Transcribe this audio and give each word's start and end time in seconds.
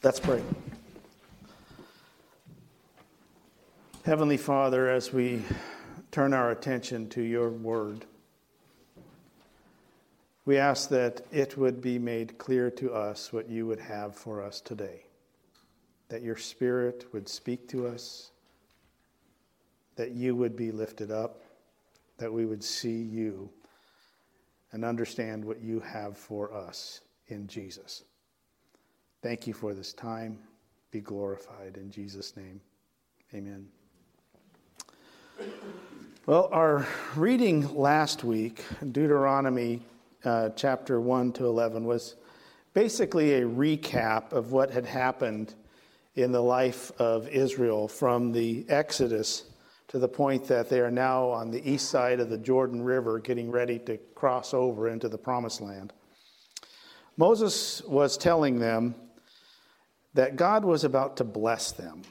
Let's 0.00 0.20
pray. 0.20 0.40
Heavenly 4.04 4.36
Father, 4.36 4.88
as 4.88 5.12
we 5.12 5.42
turn 6.12 6.32
our 6.32 6.52
attention 6.52 7.08
to 7.08 7.20
your 7.20 7.50
word, 7.50 8.04
we 10.44 10.56
ask 10.56 10.88
that 10.90 11.26
it 11.32 11.58
would 11.58 11.82
be 11.82 11.98
made 11.98 12.38
clear 12.38 12.70
to 12.70 12.92
us 12.92 13.32
what 13.32 13.50
you 13.50 13.66
would 13.66 13.80
have 13.80 14.14
for 14.14 14.40
us 14.40 14.60
today, 14.60 15.02
that 16.10 16.22
your 16.22 16.36
Spirit 16.36 17.06
would 17.12 17.28
speak 17.28 17.66
to 17.70 17.88
us, 17.88 18.30
that 19.96 20.12
you 20.12 20.36
would 20.36 20.54
be 20.54 20.70
lifted 20.70 21.10
up, 21.10 21.42
that 22.18 22.32
we 22.32 22.46
would 22.46 22.62
see 22.62 23.02
you 23.02 23.50
and 24.70 24.84
understand 24.84 25.44
what 25.44 25.60
you 25.60 25.80
have 25.80 26.16
for 26.16 26.54
us 26.54 27.00
in 27.26 27.48
Jesus. 27.48 28.04
Thank 29.20 29.48
you 29.48 29.52
for 29.52 29.74
this 29.74 29.92
time. 29.92 30.38
Be 30.92 31.00
glorified 31.00 31.76
in 31.76 31.90
Jesus' 31.90 32.36
name. 32.36 32.60
Amen. 33.34 33.66
Well, 36.24 36.48
our 36.52 36.86
reading 37.16 37.74
last 37.74 38.22
week, 38.22 38.64
Deuteronomy 38.92 39.82
uh, 40.24 40.50
chapter 40.50 41.00
1 41.00 41.32
to 41.32 41.46
11, 41.46 41.84
was 41.84 42.14
basically 42.74 43.34
a 43.34 43.42
recap 43.42 44.32
of 44.32 44.52
what 44.52 44.70
had 44.70 44.86
happened 44.86 45.54
in 46.14 46.30
the 46.30 46.42
life 46.42 46.92
of 47.00 47.26
Israel 47.28 47.88
from 47.88 48.30
the 48.30 48.66
Exodus 48.68 49.44
to 49.88 49.98
the 49.98 50.08
point 50.08 50.44
that 50.46 50.68
they 50.68 50.78
are 50.78 50.92
now 50.92 51.28
on 51.28 51.50
the 51.50 51.68
east 51.68 51.90
side 51.90 52.20
of 52.20 52.30
the 52.30 52.38
Jordan 52.38 52.82
River 52.82 53.18
getting 53.18 53.50
ready 53.50 53.80
to 53.80 53.96
cross 54.14 54.54
over 54.54 54.88
into 54.88 55.08
the 55.08 55.18
promised 55.18 55.60
land. 55.60 55.92
Moses 57.16 57.82
was 57.82 58.16
telling 58.16 58.60
them 58.60 58.94
that 60.14 60.36
God 60.36 60.64
was 60.64 60.84
about 60.84 61.16
to 61.18 61.24
bless 61.24 61.72
them, 61.72 62.02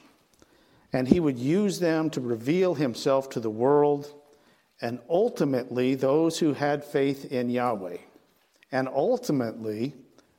and 0.92 1.08
he 1.08 1.20
would 1.20 1.38
use 1.38 1.80
them 1.80 2.10
to 2.10 2.20
reveal 2.20 2.74
himself 2.74 3.28
to 3.30 3.40
the 3.40 3.50
world 3.50 4.14
and 4.80 5.00
ultimately 5.10 5.94
those 5.94 6.38
who 6.38 6.52
had 6.52 6.84
faith 6.84 7.32
in 7.32 7.50
Yahweh. 7.50 7.98
And 8.70 8.88
ultimately, 8.88 9.94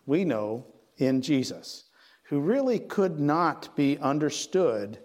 we 0.05 0.23
know 0.23 0.65
in 0.97 1.21
Jesus, 1.21 1.85
who 2.23 2.39
really 2.39 2.79
could 2.79 3.19
not 3.19 3.75
be 3.75 3.97
understood 3.97 4.99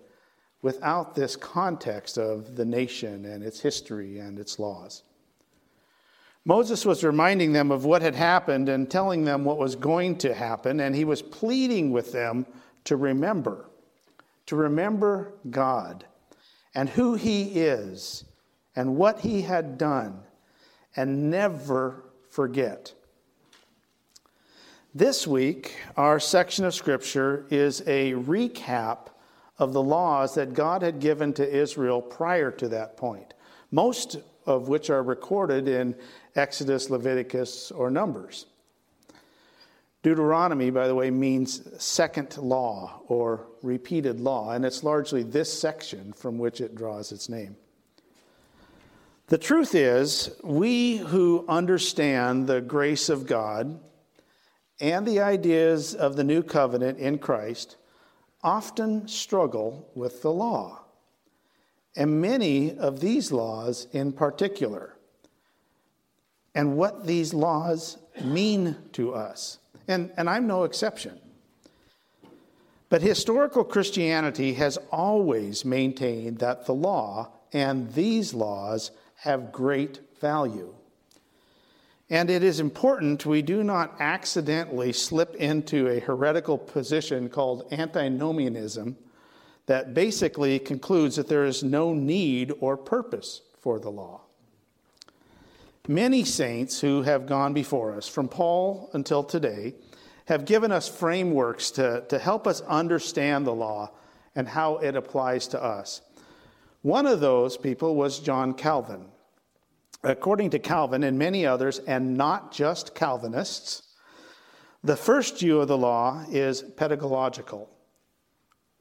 without 0.63 1.15
this 1.15 1.37
context 1.37 2.17
of 2.17 2.57
the 2.57 2.65
nation 2.65 3.25
and 3.25 3.43
its 3.43 3.61
history 3.61 4.19
and 4.19 4.39
its 4.39 4.59
laws. 4.59 5.03
Moses 6.45 6.85
was 6.85 7.03
reminding 7.03 7.53
them 7.53 7.71
of 7.71 7.85
what 7.85 8.03
had 8.03 8.15
happened 8.15 8.69
and 8.69 8.91
telling 8.91 9.25
them 9.25 9.45
what 9.45 9.59
was 9.59 9.77
going 9.77 10.19
to 10.19 10.35
happen, 10.35 10.81
and 10.81 10.95
he 10.95 11.05
was 11.05 11.23
pleading 11.23 11.91
with 11.91 12.13
them 12.13 12.47
to 12.85 12.97
remember, 12.97 13.71
to 14.47 14.57
remember 14.57 15.33
God 15.49 16.05
and 16.75 16.89
who 16.91 17.15
he 17.15 17.61
is 17.61 18.25
and 18.77 18.97
what 18.97 19.21
he 19.21 19.43
had 19.43 19.79
done, 19.79 20.21
and 20.97 21.31
never 21.31 22.05
forget. 22.29 22.93
This 24.95 25.27
week, 25.27 25.77
our 25.97 26.21
section 26.21 26.65
of 26.65 26.75
Scripture 26.75 27.47
is 27.51 27.81
a 27.87 28.13
recap 28.13 29.09
of 29.59 29.73
the 29.73 29.83
laws 29.83 30.35
that 30.35 30.53
God 30.53 30.83
had 30.83 31.01
given 31.01 31.33
to 31.35 31.49
Israel 31.49 32.03
prior 32.03 32.51
to 32.51 32.69
that 32.69 32.97
point, 32.97 33.35
most 33.71 34.19
of 34.47 34.69
which 34.69 34.91
are 34.91 35.03
recorded 35.03 35.69
in 35.69 35.95
Exodus, 36.37 36.91
Leviticus, 36.91 37.71
or 37.71 37.91
Numbers. 37.91 38.47
Deuteronomy, 40.03 40.69
by 40.71 40.87
the 40.87 40.95
way, 40.95 41.11
means 41.11 41.63
second 41.83 42.37
law 42.37 43.01
or 43.09 43.47
repeated 43.63 44.21
law, 44.21 44.51
and 44.51 44.65
it's 44.65 44.85
largely 44.85 45.23
this 45.23 45.51
section 45.51 46.13
from 46.13 46.37
which 46.37 46.61
it 46.61 46.75
draws 46.75 47.11
its 47.11 47.29
name. 47.29 47.57
The 49.29 49.39
truth 49.39 49.75
is, 49.75 50.31
we 50.43 50.99
who 50.99 51.47
understand 51.49 52.47
the 52.47 52.61
grace 52.61 53.09
of 53.09 53.27
God 53.27 53.81
and 54.79 55.07
the 55.07 55.21
ideas 55.21 55.95
of 55.95 56.17
the 56.17 56.25
new 56.25 56.43
covenant 56.43 56.99
in 56.99 57.17
Christ 57.17 57.77
often 58.43 59.09
struggle 59.09 59.89
with 59.95 60.21
the 60.21 60.31
law, 60.31 60.84
and 61.97 62.21
many 62.21 62.77
of 62.77 63.01
these 63.01 63.31
laws 63.31 63.87
in 63.93 64.13
particular, 64.13 64.97
and 66.55 66.77
what 66.77 67.07
these 67.07 67.35
laws 67.35 67.99
mean 68.23 68.77
to 68.93 69.15
us. 69.15 69.59
And, 69.89 70.13
and 70.17 70.31
I'm 70.31 70.47
no 70.47 70.65
exception. 70.65 71.19
But 72.89 73.03
historical 73.03 73.65
Christianity 73.65 74.55
has 74.55 74.79
always 74.93 75.65
maintained 75.65 76.39
that 76.39 76.67
the 76.67 76.75
law 76.75 77.33
and 77.53 77.93
these 77.93 78.35
laws 78.35 78.91
have 79.17 79.53
great 79.53 80.01
value. 80.21 80.75
And 82.11 82.31
it 82.31 82.45
is 82.45 82.61
important 82.61 83.25
we 83.25 83.43
do 83.43 83.65
not 83.65 83.97
accidentally 83.99 84.93
slip 84.93 85.35
into 85.37 85.89
a 85.89 86.01
heretical 86.01 86.59
position 86.59 87.29
called 87.29 87.67
antinomianism 87.73 88.97
that 89.67 89.95
basically 89.95 90.59
concludes 90.59 91.17
that 91.17 91.29
there 91.29 91.45
is 91.45 91.63
no 91.63 91.95
need 91.95 92.53
or 92.61 92.77
purpose 92.77 93.43
for 93.59 93.79
the 93.79 93.91
law. 93.91 94.21
Many 95.89 96.25
saints 96.25 96.81
who 96.81 97.03
have 97.03 97.27
gone 97.27 97.53
before 97.53 97.95
us, 97.95 98.09
from 98.09 98.29
Paul 98.29 98.91
until 98.93 99.23
today, 99.23 99.75
have 100.27 100.47
given 100.47 100.73
us 100.73 100.89
frameworks 100.89 101.71
to, 101.73 102.05
to 102.09 102.19
help 102.19 102.47
us 102.47 102.63
understand 102.63 103.47
the 103.47 103.55
law 103.55 103.91
and 104.35 104.49
how 104.49 104.79
it 104.79 104.97
applies 104.97 105.47
to 105.49 105.63
us. 105.63 106.01
One 106.83 107.07
of 107.07 107.21
those 107.21 107.57
people 107.57 107.95
was 107.95 108.19
John 108.19 108.55
Calvin 108.55 109.07
according 110.05 110.51
to 110.51 110.59
Calvin 110.59 111.03
and 111.03 111.19
many 111.19 111.47
others, 111.47 111.79
and 111.81 112.17
not 112.17 112.53
just 112.53 112.95
Calvinists, 112.95 113.83
the 114.83 114.97
first 114.97 115.41
view 115.41 115.61
of 115.61 115.69
the 115.69 115.79
law 115.79 116.25
is 116.31 116.63
pedagogical, 116.63 117.71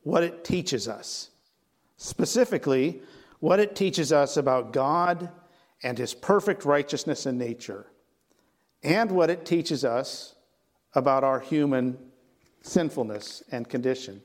what 0.03 0.23
it 0.23 0.43
teaches 0.43 0.87
us. 0.87 1.29
Specifically, 1.97 3.01
what 3.39 3.59
it 3.59 3.75
teaches 3.75 4.13
us 4.13 4.37
about 4.37 4.73
God 4.73 5.29
and 5.81 5.97
his 5.97 6.13
perfect 6.13 6.63
righteousness 6.63 7.25
and 7.25 7.37
nature, 7.37 7.87
and 8.83 9.11
what 9.11 9.29
it 9.29 9.45
teaches 9.45 9.83
us 9.83 10.35
about 10.93 11.23
our 11.23 11.39
human 11.39 11.97
sinfulness 12.61 13.43
and 13.51 13.67
condition. 13.67 14.21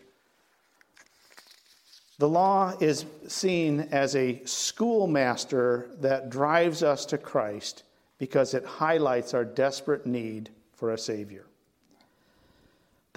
The 2.19 2.29
law 2.29 2.75
is 2.81 3.07
seen 3.29 3.89
as 3.93 4.17
a 4.17 4.43
schoolmaster 4.45 5.91
that 6.01 6.31
drives 6.31 6.83
us 6.83 7.05
to 7.07 7.19
Christ 7.19 7.85
because 8.19 8.55
it 8.55 8.65
highlights 8.65 9.35
our 9.35 9.45
desperate 9.45 10.05
need 10.05 10.51
for 10.73 10.93
a 10.93 10.99
Savior. 10.99 11.48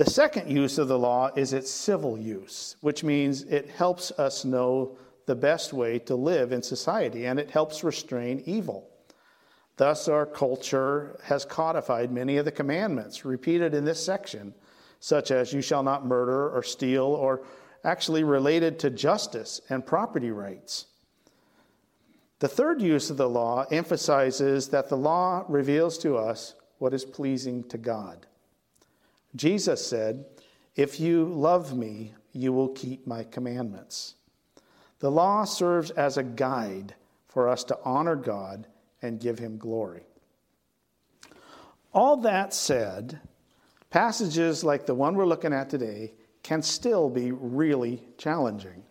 The 0.02 0.10
second 0.10 0.50
use 0.50 0.80
of 0.80 0.88
the 0.88 0.98
law 0.98 1.30
is 1.36 1.54
its 1.54 1.70
civil 1.70 2.18
use, 2.18 2.76
which 2.82 3.04
means 3.04 3.44
it 3.44 3.70
helps 3.70 4.10
us 4.14 4.44
know 4.44 4.98
the 5.28 5.36
best 5.36 5.74
way 5.74 6.00
to 6.00 6.16
live 6.16 6.52
in 6.52 6.64
society 6.64 7.28
and 7.28 7.40
it 7.40 7.52
helps 7.52 7.84
restrain 7.84 8.42
evil. 8.48 8.90
Thus, 9.78 10.08
our 10.08 10.26
culture 10.26 11.20
has 11.26 11.46
codified 11.46 12.12
many 12.12 12.38
of 12.38 12.46
the 12.46 12.52
commandments 12.52 13.26
repeated 13.26 13.76
in 13.76 13.86
this 13.86 14.04
section, 14.04 14.56
such 15.00 15.30
as 15.30 15.54
you 15.54 15.62
shall 15.62 15.84
not 15.84 16.04
murder 16.04 16.50
or 16.50 16.64
steal 16.64 17.06
or 17.06 17.44
actually 17.84 18.24
related 18.24 18.80
to 18.80 18.90
justice 18.90 19.62
and 19.70 19.86
property 19.86 20.32
rights. 20.32 20.88
The 22.40 22.48
third 22.48 22.82
use 22.82 23.12
of 23.12 23.18
the 23.18 23.30
law 23.30 23.68
emphasizes 23.70 24.70
that 24.70 24.90
the 24.90 24.98
law 24.98 25.46
reveals 25.48 26.00
to 26.00 26.18
us 26.18 26.56
what 26.80 26.92
is 26.92 27.06
pleasing 27.06 27.64
to 27.66 27.78
God. 27.78 28.26
Jesus 29.36 29.86
said, 29.86 30.26
If 30.76 31.00
you 31.00 31.26
love 31.26 31.76
me, 31.76 32.14
you 32.34 32.54
will 32.54 32.70
keep 32.70 33.08
my 33.08 33.24
commandments. 33.24 34.16
The 35.00 35.12
law 35.12 35.46
serves 35.46 35.92
as 35.92 36.18
a 36.18 36.24
guide 36.24 36.96
for 37.28 37.48
us 37.48 37.64
to 37.66 37.78
honor 37.84 38.16
God 38.16 38.68
and 39.02 39.20
give 39.20 39.40
him 39.40 39.58
glory. 39.58 40.04
All 41.94 42.18
that 42.18 42.54
said, 42.54 43.20
passages 43.90 44.64
like 44.64 44.86
the 44.86 44.96
one 44.96 45.16
we're 45.16 45.26
looking 45.26 45.54
at 45.54 45.70
today 45.70 46.14
can 46.44 46.62
still 46.62 47.10
be 47.10 47.32
really 47.32 48.02
challenging. 48.18 48.84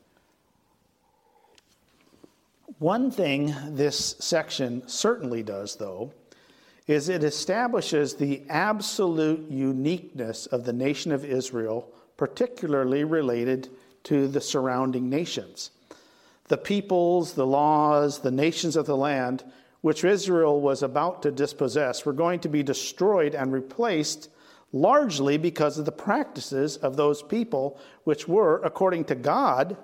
One 2.78 3.10
thing 3.10 3.54
this 3.68 4.16
section 4.20 4.86
certainly 4.88 5.42
does, 5.42 5.76
though, 5.76 6.12
is 6.90 7.08
it 7.08 7.22
establishes 7.22 8.14
the 8.14 8.42
absolute 8.48 9.48
uniqueness 9.48 10.46
of 10.46 10.64
the 10.64 10.72
nation 10.72 11.12
of 11.12 11.24
Israel, 11.24 11.88
particularly 12.16 13.04
related 13.04 13.68
to 14.02 14.26
the 14.26 14.40
surrounding 14.40 15.08
nations. 15.08 15.70
The 16.48 16.56
peoples, 16.56 17.34
the 17.34 17.46
laws, 17.46 18.18
the 18.18 18.32
nations 18.32 18.74
of 18.74 18.86
the 18.86 18.96
land, 18.96 19.44
which 19.82 20.02
Israel 20.02 20.60
was 20.60 20.82
about 20.82 21.22
to 21.22 21.30
dispossess, 21.30 22.04
were 22.04 22.12
going 22.12 22.40
to 22.40 22.48
be 22.48 22.64
destroyed 22.64 23.36
and 23.36 23.52
replaced 23.52 24.28
largely 24.72 25.38
because 25.38 25.78
of 25.78 25.84
the 25.84 25.92
practices 25.92 26.76
of 26.76 26.96
those 26.96 27.22
people, 27.22 27.78
which 28.02 28.26
were, 28.26 28.60
according 28.64 29.04
to 29.04 29.14
God, 29.14 29.76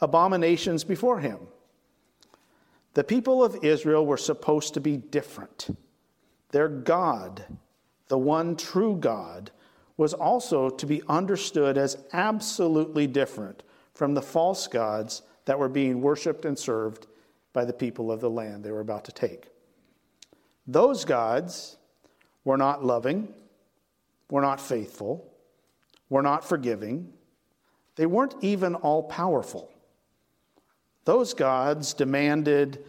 abominations 0.00 0.82
before 0.82 1.20
him. 1.20 1.40
The 2.94 3.04
people 3.04 3.44
of 3.44 3.62
Israel 3.62 4.06
were 4.06 4.16
supposed 4.16 4.72
to 4.74 4.80
be 4.80 4.96
different. 4.96 5.68
Their 6.50 6.68
God, 6.68 7.44
the 8.08 8.18
one 8.18 8.56
true 8.56 8.96
God, 8.96 9.50
was 9.96 10.14
also 10.14 10.70
to 10.70 10.86
be 10.86 11.02
understood 11.08 11.76
as 11.76 11.98
absolutely 12.12 13.06
different 13.06 13.62
from 13.94 14.14
the 14.14 14.22
false 14.22 14.66
gods 14.66 15.22
that 15.44 15.58
were 15.58 15.68
being 15.68 16.00
worshiped 16.00 16.44
and 16.44 16.58
served 16.58 17.06
by 17.52 17.64
the 17.64 17.72
people 17.72 18.12
of 18.12 18.20
the 18.20 18.30
land 18.30 18.62
they 18.62 18.70
were 18.70 18.80
about 18.80 19.04
to 19.04 19.12
take. 19.12 19.48
Those 20.66 21.04
gods 21.04 21.76
were 22.44 22.56
not 22.56 22.84
loving, 22.84 23.34
were 24.30 24.40
not 24.40 24.60
faithful, 24.60 25.32
were 26.08 26.22
not 26.22 26.44
forgiving, 26.44 27.12
they 27.96 28.06
weren't 28.06 28.36
even 28.40 28.76
all 28.76 29.02
powerful. 29.02 29.70
Those 31.04 31.34
gods 31.34 31.94
demanded 31.94 32.84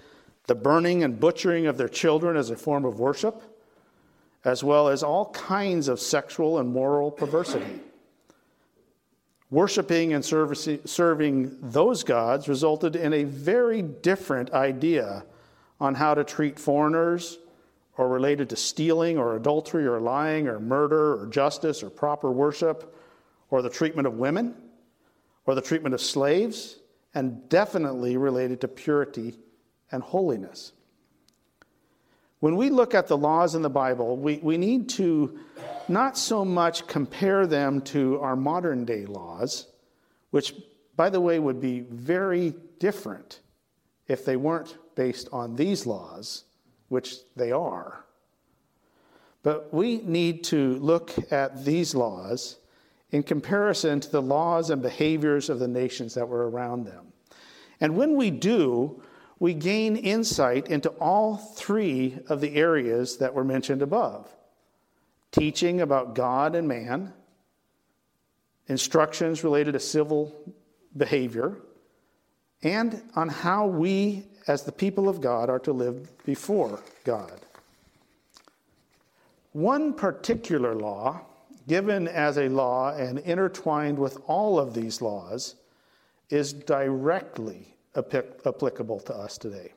the 0.49 0.55
burning 0.55 1.03
and 1.03 1.19
butchering 1.19 1.67
of 1.67 1.77
their 1.77 1.87
children 1.87 2.35
as 2.35 2.49
a 2.49 2.55
form 2.55 2.83
of 2.83 2.99
worship, 2.99 3.39
as 4.43 4.63
well 4.63 4.89
as 4.89 5.03
all 5.03 5.29
kinds 5.29 5.87
of 5.87 5.99
sexual 5.99 6.57
and 6.57 6.73
moral 6.73 7.11
perversity. 7.11 7.79
Worshipping 9.51 10.13
and 10.13 10.25
serving 10.25 11.55
those 11.61 12.03
gods 12.03 12.49
resulted 12.49 12.95
in 12.95 13.13
a 13.13 13.25
very 13.25 13.83
different 13.83 14.51
idea 14.51 15.23
on 15.79 15.93
how 15.93 16.15
to 16.15 16.23
treat 16.23 16.59
foreigners 16.59 17.37
or 17.95 18.07
related 18.07 18.49
to 18.49 18.55
stealing 18.55 19.19
or 19.19 19.35
adultery 19.35 19.85
or 19.85 19.99
lying 19.99 20.47
or 20.47 20.59
murder 20.59 21.21
or 21.21 21.27
justice 21.27 21.83
or 21.83 21.91
proper 21.91 22.31
worship 22.31 22.95
or 23.51 23.61
the 23.61 23.69
treatment 23.69 24.07
of 24.07 24.15
women 24.15 24.55
or 25.45 25.53
the 25.53 25.61
treatment 25.61 25.93
of 25.93 26.01
slaves 26.01 26.79
and 27.13 27.47
definitely 27.49 28.17
related 28.17 28.61
to 28.61 28.67
purity 28.67 29.35
and 29.91 30.03
holiness. 30.03 30.73
When 32.39 32.55
we 32.55 32.69
look 32.69 32.95
at 32.95 33.07
the 33.07 33.17
laws 33.17 33.55
in 33.55 33.61
the 33.61 33.69
Bible, 33.69 34.15
we, 34.15 34.37
we 34.37 34.57
need 34.57 34.89
to 34.89 35.39
not 35.87 36.17
so 36.17 36.45
much 36.45 36.87
compare 36.87 37.45
them 37.45 37.81
to 37.81 38.19
our 38.21 38.35
modern 38.35 38.85
day 38.85 39.05
laws, 39.05 39.67
which, 40.31 40.53
by 40.95 41.09
the 41.09 41.19
way, 41.19 41.39
would 41.39 41.59
be 41.59 41.81
very 41.81 42.53
different 42.79 43.41
if 44.07 44.23
they 44.23 44.37
weren't 44.37 44.77
based 44.95 45.27
on 45.31 45.55
these 45.55 45.85
laws, 45.85 46.45
which 46.87 47.17
they 47.35 47.51
are. 47.51 48.05
But 49.43 49.73
we 49.73 49.97
need 49.97 50.43
to 50.45 50.75
look 50.75 51.13
at 51.31 51.65
these 51.65 51.95
laws 51.95 52.57
in 53.11 53.23
comparison 53.23 53.99
to 53.99 54.11
the 54.11 54.21
laws 54.21 54.69
and 54.69 54.81
behaviors 54.81 55.49
of 55.49 55.59
the 55.59 55.67
nations 55.67 56.13
that 56.13 56.27
were 56.27 56.49
around 56.49 56.85
them. 56.85 57.07
And 57.81 57.95
when 57.95 58.15
we 58.15 58.29
do, 58.29 59.01
we 59.39 59.53
gain 59.53 59.95
insight 59.95 60.67
into 60.67 60.89
all 60.99 61.37
three 61.37 62.19
of 62.27 62.41
the 62.41 62.55
areas 62.55 63.17
that 63.17 63.33
were 63.33 63.43
mentioned 63.43 63.81
above 63.81 64.27
teaching 65.31 65.81
about 65.81 66.15
God 66.15 66.55
and 66.55 66.67
man, 66.67 67.13
instructions 68.67 69.43
related 69.43 69.73
to 69.73 69.79
civil 69.79 70.33
behavior, 70.97 71.57
and 72.63 73.01
on 73.15 73.29
how 73.29 73.67
we, 73.67 74.25
as 74.47 74.63
the 74.63 74.71
people 74.71 75.07
of 75.07 75.21
God, 75.21 75.47
are 75.49 75.59
to 75.59 75.71
live 75.71 76.09
before 76.25 76.81
God. 77.03 77.39
One 79.51 79.93
particular 79.93 80.73
law 80.73 81.21
given 81.69 82.07
as 82.07 82.37
a 82.37 82.49
law 82.49 82.91
and 82.95 83.19
intertwined 83.19 83.97
with 83.97 84.17
all 84.25 84.59
of 84.59 84.73
these 84.73 85.01
laws, 85.01 85.55
is 86.29 86.51
directly 86.51 87.75
applicable 87.95 88.99
to 89.01 89.15
us 89.15 89.37
today. 89.37 89.73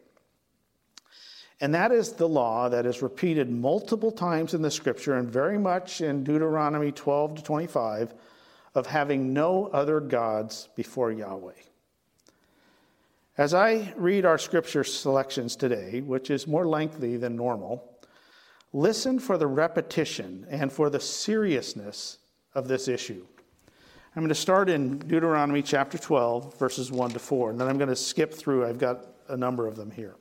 And 1.60 1.74
that 1.74 1.92
is 1.92 2.12
the 2.12 2.28
law 2.28 2.68
that 2.68 2.86
is 2.86 3.02
repeated 3.02 3.48
multiple 3.50 4.10
times 4.10 4.54
in 4.54 4.62
the 4.62 4.70
scripture 4.70 5.14
and 5.14 5.30
very 5.30 5.58
much 5.58 6.00
in 6.00 6.24
Deuteronomy 6.24 6.90
12 6.90 7.36
to 7.36 7.42
25 7.42 8.14
of 8.74 8.86
having 8.86 9.32
no 9.32 9.66
other 9.66 10.00
gods 10.00 10.68
before 10.74 11.12
Yahweh. 11.12 11.52
As 13.38 13.54
I 13.54 13.94
read 13.96 14.24
our 14.24 14.38
scripture 14.38 14.84
selections 14.84 15.56
today, 15.56 16.00
which 16.00 16.30
is 16.30 16.46
more 16.46 16.66
lengthy 16.66 17.16
than 17.16 17.36
normal, 17.36 17.92
Listen 18.72 19.18
for 19.18 19.36
the 19.36 19.46
repetition 19.46 20.46
and 20.48 20.72
for 20.72 20.88
the 20.88 21.00
seriousness 21.00 22.18
of 22.54 22.68
this 22.68 22.88
issue. 22.88 23.26
I'm 24.14 24.22
going 24.22 24.28
to 24.28 24.34
start 24.34 24.68
in 24.68 24.98
Deuteronomy 24.98 25.62
chapter 25.62 25.96
12, 25.96 26.58
verses 26.58 26.92
1 26.92 27.12
to 27.12 27.18
4, 27.18 27.50
and 27.50 27.60
then 27.60 27.68
I'm 27.68 27.78
going 27.78 27.88
to 27.88 27.96
skip 27.96 28.34
through. 28.34 28.66
I've 28.66 28.78
got 28.78 29.06
a 29.28 29.36
number 29.36 29.66
of 29.66 29.76
them 29.76 29.90
here. 29.90 30.16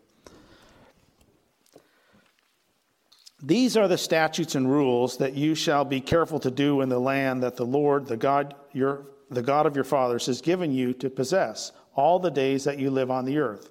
These 3.44 3.76
are 3.76 3.90
the 3.90 3.98
statutes 3.98 4.56
and 4.56 4.72
rules 4.72 5.18
that 5.18 5.34
you 5.34 5.56
shall 5.56 5.84
be 5.84 6.00
careful 6.00 6.40
to 6.40 6.52
do 6.52 6.82
in 6.82 6.90
the 6.90 7.00
land 7.00 7.44
that 7.44 7.58
the 7.58 7.66
Lord, 7.66 8.06
the 8.06 8.16
God, 8.16 8.56
your, 8.72 9.08
the 9.30 9.42
God 9.42 9.66
of 9.66 9.76
your 9.76 9.84
fathers, 9.84 10.26
has 10.28 10.42
given 10.42 10.72
you 10.72 10.94
to 10.94 11.10
possess 11.10 11.74
all 11.94 12.18
the 12.18 12.32
days 12.32 12.64
that 12.64 12.80
you 12.80 12.92
live 12.92 13.12
on 13.12 13.26
the 13.26 13.40
earth 13.40 13.70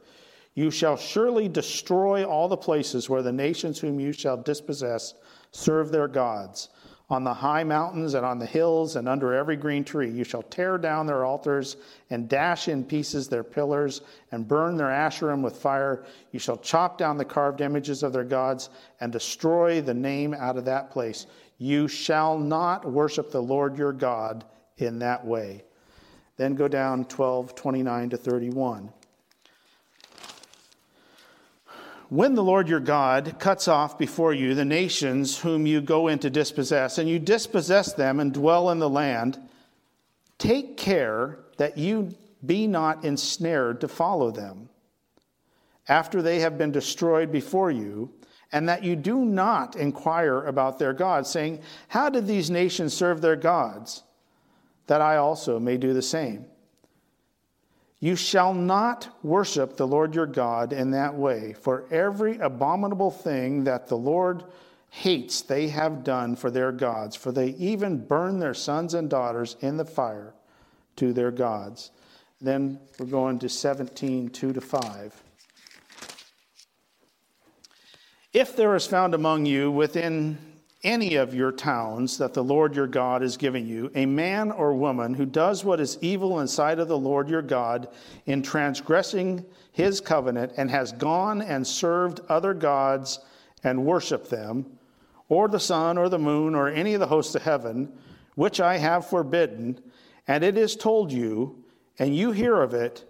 you 0.54 0.70
shall 0.70 0.96
surely 0.96 1.48
destroy 1.48 2.24
all 2.24 2.48
the 2.48 2.56
places 2.56 3.08
where 3.08 3.22
the 3.22 3.32
nations 3.32 3.78
whom 3.78 4.00
you 4.00 4.12
shall 4.12 4.36
dispossess 4.36 5.14
serve 5.52 5.90
their 5.90 6.08
gods. 6.08 6.68
On 7.10 7.24
the 7.24 7.34
high 7.34 7.64
mountains 7.64 8.14
and 8.14 8.24
on 8.24 8.38
the 8.38 8.46
hills 8.46 8.94
and 8.94 9.08
under 9.08 9.34
every 9.34 9.56
green 9.56 9.82
tree, 9.82 10.08
you 10.08 10.22
shall 10.22 10.44
tear 10.44 10.78
down 10.78 11.06
their 11.06 11.24
altars 11.24 11.76
and 12.10 12.28
dash 12.28 12.68
in 12.68 12.84
pieces 12.84 13.28
their 13.28 13.42
pillars 13.42 14.02
and 14.30 14.46
burn 14.46 14.76
their 14.76 14.90
asherim 14.90 15.42
with 15.42 15.56
fire. 15.56 16.04
You 16.30 16.38
shall 16.38 16.58
chop 16.58 16.98
down 16.98 17.18
the 17.18 17.24
carved 17.24 17.62
images 17.62 18.04
of 18.04 18.12
their 18.12 18.22
gods 18.22 18.70
and 19.00 19.12
destroy 19.12 19.80
the 19.80 19.92
name 19.92 20.34
out 20.34 20.56
of 20.56 20.64
that 20.66 20.92
place. 20.92 21.26
You 21.58 21.88
shall 21.88 22.38
not 22.38 22.88
worship 22.88 23.32
the 23.32 23.42
Lord 23.42 23.76
your 23.76 23.92
God 23.92 24.44
in 24.76 25.00
that 25.00 25.26
way. 25.26 25.64
Then 26.36 26.54
go 26.54 26.68
down 26.68 27.06
12, 27.06 27.56
29 27.56 28.10
to 28.10 28.16
31. 28.16 28.92
When 32.10 32.34
the 32.34 32.42
Lord 32.42 32.68
your 32.68 32.80
God 32.80 33.36
cuts 33.38 33.68
off 33.68 33.96
before 33.96 34.34
you 34.34 34.56
the 34.56 34.64
nations 34.64 35.38
whom 35.38 35.64
you 35.64 35.80
go 35.80 36.08
in 36.08 36.18
to 36.18 36.28
dispossess, 36.28 36.98
and 36.98 37.08
you 37.08 37.20
dispossess 37.20 37.92
them 37.92 38.18
and 38.18 38.34
dwell 38.34 38.70
in 38.70 38.80
the 38.80 38.90
land, 38.90 39.38
take 40.36 40.76
care 40.76 41.38
that 41.56 41.78
you 41.78 42.12
be 42.44 42.66
not 42.66 43.04
ensnared 43.04 43.80
to 43.80 43.88
follow 43.88 44.32
them 44.32 44.68
after 45.88 46.20
they 46.20 46.40
have 46.40 46.58
been 46.58 46.72
destroyed 46.72 47.30
before 47.30 47.70
you, 47.70 48.12
and 48.50 48.68
that 48.68 48.82
you 48.82 48.96
do 48.96 49.24
not 49.24 49.76
inquire 49.76 50.44
about 50.46 50.80
their 50.80 50.92
gods, 50.92 51.30
saying, 51.30 51.60
How 51.88 52.10
did 52.10 52.26
these 52.26 52.50
nations 52.50 52.92
serve 52.92 53.20
their 53.20 53.36
gods? 53.36 54.02
That 54.88 55.00
I 55.00 55.16
also 55.16 55.60
may 55.60 55.76
do 55.76 55.92
the 55.92 56.02
same. 56.02 56.46
You 58.00 58.16
shall 58.16 58.54
not 58.54 59.08
worship 59.22 59.76
the 59.76 59.86
Lord 59.86 60.14
your 60.14 60.26
God 60.26 60.72
in 60.72 60.92
that 60.92 61.14
way, 61.14 61.52
for 61.52 61.84
every 61.90 62.38
abominable 62.38 63.10
thing 63.10 63.64
that 63.64 63.88
the 63.88 63.96
Lord 63.96 64.42
hates 64.88 65.42
they 65.42 65.68
have 65.68 66.02
done 66.02 66.34
for 66.34 66.50
their 66.50 66.72
gods, 66.72 67.14
for 67.14 67.30
they 67.30 67.50
even 67.50 68.06
burn 68.06 68.38
their 68.38 68.54
sons 68.54 68.94
and 68.94 69.08
daughters 69.10 69.56
in 69.60 69.76
the 69.76 69.84
fire 69.84 70.32
to 70.96 71.12
their 71.12 71.30
gods. 71.30 71.90
Then 72.40 72.80
we're 72.98 73.06
going 73.06 73.38
to 73.40 73.50
17, 73.50 74.30
2 74.30 74.52
to 74.54 74.60
5. 74.60 75.22
If 78.32 78.56
there 78.56 78.74
is 78.74 78.86
found 78.86 79.12
among 79.14 79.44
you 79.44 79.70
within 79.70 80.38
any 80.82 81.16
of 81.16 81.34
your 81.34 81.52
towns 81.52 82.16
that 82.18 82.32
the 82.32 82.42
Lord 82.42 82.74
your 82.74 82.86
God 82.86 83.22
is 83.22 83.36
giving 83.36 83.66
you, 83.66 83.90
a 83.94 84.06
man 84.06 84.50
or 84.50 84.74
woman 84.74 85.14
who 85.14 85.26
does 85.26 85.64
what 85.64 85.80
is 85.80 85.98
evil 86.00 86.40
in 86.40 86.48
sight 86.48 86.78
of 86.78 86.88
the 86.88 86.98
Lord 86.98 87.28
your 87.28 87.42
God 87.42 87.88
in 88.26 88.42
transgressing 88.42 89.44
his 89.72 90.00
covenant 90.00 90.52
and 90.56 90.70
has 90.70 90.92
gone 90.92 91.42
and 91.42 91.66
served 91.66 92.20
other 92.28 92.54
gods 92.54 93.20
and 93.62 93.84
worshiped 93.84 94.30
them, 94.30 94.78
or 95.28 95.48
the 95.48 95.60
sun 95.60 95.98
or 95.98 96.08
the 96.08 96.18
moon 96.18 96.54
or 96.54 96.68
any 96.68 96.94
of 96.94 97.00
the 97.00 97.06
hosts 97.06 97.34
of 97.34 97.42
heaven, 97.42 97.92
which 98.34 98.60
I 98.60 98.78
have 98.78 99.08
forbidden, 99.08 99.78
and 100.26 100.42
it 100.42 100.56
is 100.56 100.76
told 100.76 101.12
you, 101.12 101.62
and 101.98 102.16
you 102.16 102.32
hear 102.32 102.60
of 102.62 102.72
it, 102.72 103.04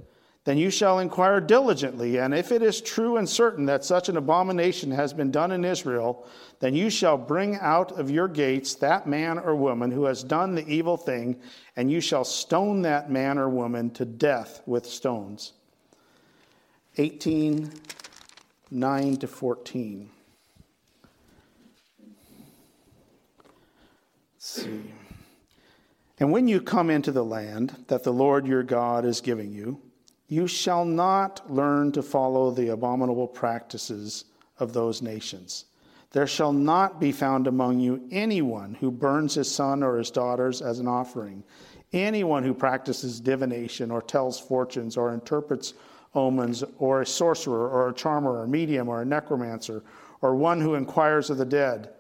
then 0.50 0.59
you 0.59 0.69
shall 0.69 0.99
inquire 0.99 1.40
diligently. 1.40 2.19
And 2.19 2.35
if 2.35 2.50
it 2.50 2.61
is 2.61 2.80
true 2.80 3.19
and 3.19 3.28
certain 3.28 3.66
that 3.66 3.85
such 3.85 4.09
an 4.09 4.16
abomination 4.16 4.90
has 4.90 5.12
been 5.12 5.30
done 5.30 5.52
in 5.52 5.64
Israel, 5.64 6.26
then 6.59 6.75
you 6.75 6.90
shall 6.90 7.16
bring 7.16 7.54
out 7.61 7.92
of 7.92 8.11
your 8.11 8.26
gates 8.26 8.75
that 8.75 9.07
man 9.07 9.38
or 9.38 9.54
woman 9.54 9.92
who 9.92 10.07
has 10.07 10.25
done 10.25 10.57
the 10.57 10.66
evil 10.66 10.97
thing, 10.97 11.37
and 11.76 11.88
you 11.88 12.00
shall 12.00 12.25
stone 12.25 12.83
that 12.83 13.12
man 13.12 13.38
or 13.38 13.49
woman 13.49 13.90
to 13.90 14.04
death 14.04 14.61
with 14.66 14.87
stones. 14.87 15.52
18, 16.97 17.71
9 18.73 19.16
to 19.19 19.28
14. 19.28 20.11
see. 24.37 24.83
And 26.19 26.33
when 26.33 26.49
you 26.49 26.61
come 26.61 26.90
into 26.90 27.12
the 27.12 27.25
land 27.25 27.85
that 27.87 28.02
the 28.02 28.12
Lord 28.12 28.49
your 28.49 28.64
God 28.64 29.04
is 29.04 29.21
giving 29.21 29.52
you, 29.52 29.80
you 30.30 30.46
shall 30.46 30.84
not 30.84 31.52
learn 31.52 31.90
to 31.90 32.02
follow 32.02 32.52
the 32.52 32.68
abominable 32.68 33.26
practices 33.26 34.25
of 34.60 34.72
those 34.72 35.02
nations. 35.02 35.64
There 36.12 36.28
shall 36.28 36.52
not 36.52 37.00
be 37.00 37.10
found 37.10 37.49
among 37.49 37.80
you 37.80 38.06
anyone 38.12 38.75
who 38.75 38.92
burns 38.92 39.34
his 39.34 39.50
son 39.50 39.82
or 39.82 39.99
his 39.99 40.12
daughters 40.12 40.62
as 40.62 40.78
an 40.78 40.87
offering, 40.87 41.42
anyone 41.92 42.44
who 42.44 42.54
practices 42.54 43.18
divination 43.18 43.90
or 43.90 44.00
tells 44.00 44.38
fortunes 44.38 44.96
or 44.96 45.12
interprets 45.12 45.75
omens, 46.14 46.62
or 46.78 47.00
a 47.00 47.06
sorcerer 47.06 47.68
or 47.68 47.88
a 47.88 47.94
charmer 47.94 48.30
or 48.30 48.44
a 48.44 48.49
medium 48.49 48.88
or 48.88 49.02
a 49.02 49.04
necromancer, 49.04 49.82
or 50.20 50.37
one 50.37 50.60
who 50.60 50.75
inquires 50.75 51.28
of 51.30 51.38
the 51.38 51.44
dead. 51.44 51.90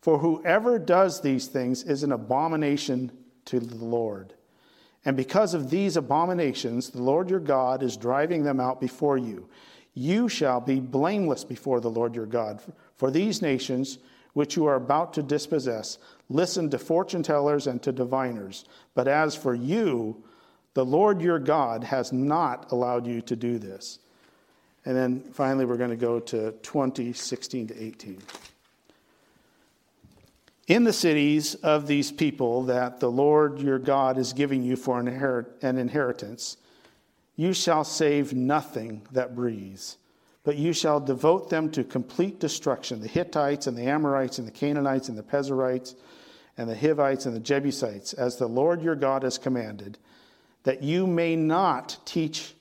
For 0.00 0.18
whoever 0.18 0.78
does 0.78 1.20
these 1.20 1.46
things 1.46 1.82
is 1.82 2.02
an 2.02 2.12
abomination 2.12 3.12
to 3.46 3.60
the 3.60 3.84
Lord. 3.84 4.32
And 5.06 5.16
because 5.16 5.54
of 5.54 5.70
these 5.70 5.96
abominations, 5.96 6.90
the 6.90 7.00
Lord 7.00 7.30
your 7.30 7.40
God 7.40 7.82
is 7.84 7.96
driving 7.96 8.42
them 8.42 8.58
out 8.58 8.80
before 8.80 9.16
you. 9.16 9.48
You 9.94 10.28
shall 10.28 10.60
be 10.60 10.80
blameless 10.80 11.44
before 11.44 11.80
the 11.80 11.88
Lord 11.88 12.16
your 12.16 12.26
God. 12.26 12.60
For 12.96 13.12
these 13.12 13.40
nations, 13.40 13.98
which 14.34 14.56
you 14.56 14.66
are 14.66 14.74
about 14.74 15.14
to 15.14 15.22
dispossess, 15.22 15.98
listen 16.28 16.68
to 16.70 16.78
fortune 16.78 17.22
tellers 17.22 17.68
and 17.68 17.80
to 17.84 17.92
diviners. 17.92 18.64
But 18.94 19.06
as 19.06 19.36
for 19.36 19.54
you, 19.54 20.24
the 20.74 20.84
Lord 20.84 21.22
your 21.22 21.38
God 21.38 21.84
has 21.84 22.12
not 22.12 22.72
allowed 22.72 23.06
you 23.06 23.22
to 23.22 23.36
do 23.36 23.58
this. 23.58 24.00
And 24.84 24.96
then 24.96 25.20
finally, 25.20 25.64
we're 25.64 25.76
going 25.76 25.90
to 25.90 25.96
go 25.96 26.18
to 26.18 26.50
20, 26.50 27.12
16 27.12 27.68
to 27.68 27.82
18 27.82 28.22
in 30.66 30.82
the 30.82 30.92
cities 30.92 31.54
of 31.56 31.86
these 31.86 32.10
people 32.10 32.64
that 32.64 32.98
the 32.98 33.10
Lord 33.10 33.60
your 33.60 33.78
God 33.78 34.18
is 34.18 34.32
giving 34.32 34.62
you 34.62 34.76
for 34.76 34.98
an, 34.98 35.78
inheritance, 35.78 36.56
you 37.36 37.52
shall 37.52 37.84
save 37.84 38.32
nothing 38.32 39.06
that 39.12 39.36
breathes, 39.36 39.96
but 40.42 40.56
you 40.56 40.72
shall 40.72 40.98
devote 40.98 41.50
them 41.50 41.70
to 41.70 41.84
complete 41.84 42.40
destruction 42.40 43.00
the 43.00 43.08
Hittites 43.08 43.66
and 43.66 43.76
the 43.76 43.86
Amorites 43.86 44.38
and 44.38 44.46
the 44.46 44.52
Canaanites 44.52 45.08
and 45.08 45.16
the 45.16 45.22
Perizzites 45.22 45.94
and 46.56 46.68
the 46.68 46.76
Hivites 46.76 47.26
and 47.26 47.36
the 47.36 47.40
Jebusites, 47.40 48.12
as 48.14 48.36
the 48.36 48.46
Lord 48.46 48.82
your 48.82 48.96
God 48.96 49.22
has 49.22 49.38
commanded, 49.38 49.98
that 50.64 50.82
you 50.82 51.06
may 51.06 51.36
not 51.36 51.98
teach, 52.04 52.54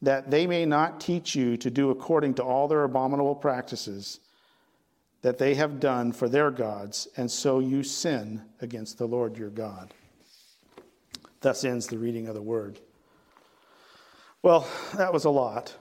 that 0.00 0.30
they 0.30 0.46
may 0.46 0.64
not 0.64 1.00
teach 1.00 1.34
you 1.34 1.58
to 1.58 1.70
do 1.70 1.90
according 1.90 2.34
to 2.34 2.44
all 2.44 2.68
their 2.68 2.84
abominable 2.84 3.34
practices 3.34 4.20
that 5.24 5.38
they 5.38 5.54
have 5.54 5.80
done 5.80 6.12
for 6.12 6.28
their 6.28 6.50
gods, 6.50 7.08
and 7.16 7.30
so 7.30 7.58
you 7.58 7.82
sin 7.82 8.42
against 8.60 8.98
the 8.98 9.06
Lord 9.06 9.38
your 9.38 9.48
God. 9.48 9.94
Thus 11.40 11.64
ends 11.64 11.86
the 11.86 11.96
reading 11.96 12.28
of 12.28 12.34
the 12.34 12.42
word. 12.42 12.78
Well, 14.42 14.68
that 14.98 15.14
was 15.14 15.24
a 15.24 15.30
lot, 15.30 15.74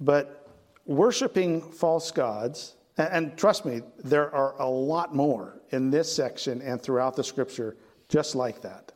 but 0.00 0.48
worshiping 0.86 1.60
false 1.60 2.10
gods, 2.10 2.76
and 2.96 3.36
trust 3.36 3.66
me, 3.66 3.82
there 4.02 4.34
are 4.34 4.58
a 4.58 4.66
lot 4.66 5.14
more 5.14 5.60
in 5.72 5.90
this 5.90 6.10
section 6.10 6.62
and 6.62 6.80
throughout 6.80 7.16
the 7.16 7.24
scripture 7.24 7.76
just 8.08 8.34
like 8.34 8.62
that. 8.62 8.92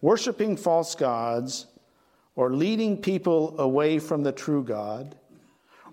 Worshiping 0.00 0.56
false 0.56 0.96
gods 0.96 1.66
or 2.34 2.52
leading 2.52 3.00
people 3.00 3.54
away 3.60 4.00
from 4.00 4.24
the 4.24 4.32
true 4.32 4.64
God 4.64 5.14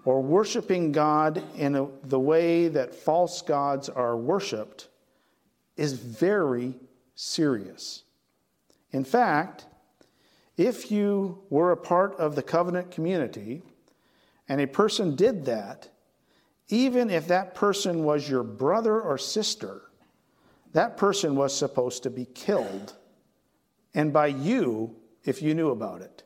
or 0.05 0.21
worshiping 0.21 0.91
God 0.91 1.41
in 1.55 1.75
a, 1.75 1.87
the 2.03 2.19
way 2.19 2.67
that 2.67 2.93
false 2.93 3.41
gods 3.41 3.89
are 3.89 4.17
worshiped 4.17 4.89
is 5.77 5.93
very 5.93 6.75
serious. 7.15 8.03
In 8.91 9.03
fact, 9.03 9.65
if 10.57 10.91
you 10.91 11.41
were 11.49 11.71
a 11.71 11.77
part 11.77 12.15
of 12.15 12.35
the 12.35 12.43
covenant 12.43 12.91
community 12.91 13.63
and 14.47 14.61
a 14.61 14.67
person 14.67 15.15
did 15.15 15.45
that, 15.45 15.89
even 16.69 17.09
if 17.09 17.27
that 17.27 17.55
person 17.55 18.03
was 18.03 18.29
your 18.29 18.43
brother 18.43 19.01
or 19.01 19.17
sister, 19.17 19.81
that 20.73 20.97
person 20.97 21.35
was 21.35 21.55
supposed 21.55 22.03
to 22.03 22.09
be 22.09 22.25
killed, 22.25 22.93
and 23.93 24.11
by 24.11 24.27
you 24.27 24.95
if 25.23 25.41
you 25.41 25.53
knew 25.53 25.69
about 25.69 26.01
it. 26.01 26.23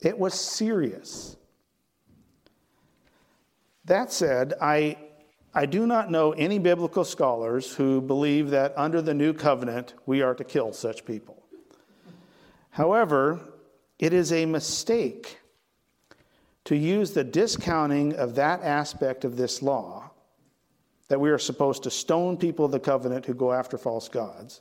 It 0.00 0.18
was 0.18 0.34
serious. 0.34 1.36
That 3.84 4.12
said, 4.12 4.54
I, 4.60 4.96
I 5.54 5.66
do 5.66 5.86
not 5.86 6.10
know 6.10 6.32
any 6.32 6.58
biblical 6.58 7.04
scholars 7.04 7.74
who 7.74 8.00
believe 8.00 8.50
that 8.50 8.72
under 8.76 9.02
the 9.02 9.14
new 9.14 9.32
covenant 9.32 9.94
we 10.06 10.22
are 10.22 10.34
to 10.34 10.44
kill 10.44 10.72
such 10.72 11.04
people. 11.04 11.42
However, 12.70 13.40
it 13.98 14.12
is 14.12 14.32
a 14.32 14.46
mistake 14.46 15.38
to 16.64 16.76
use 16.76 17.10
the 17.10 17.24
discounting 17.24 18.14
of 18.14 18.36
that 18.36 18.62
aspect 18.62 19.24
of 19.24 19.36
this 19.36 19.62
law, 19.62 20.10
that 21.08 21.20
we 21.20 21.30
are 21.30 21.38
supposed 21.38 21.82
to 21.82 21.90
stone 21.90 22.36
people 22.36 22.64
of 22.64 22.70
the 22.70 22.80
covenant 22.80 23.26
who 23.26 23.34
go 23.34 23.52
after 23.52 23.76
false 23.76 24.08
gods. 24.08 24.60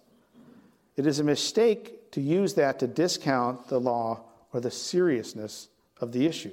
It 0.97 1.05
is 1.05 1.19
a 1.19 1.23
mistake 1.23 2.11
to 2.11 2.21
use 2.21 2.55
that 2.55 2.79
to 2.79 2.87
discount 2.87 3.67
the 3.67 3.79
law 3.79 4.23
or 4.51 4.59
the 4.59 4.71
seriousness 4.71 5.69
of 6.01 6.11
the 6.11 6.25
issue 6.25 6.51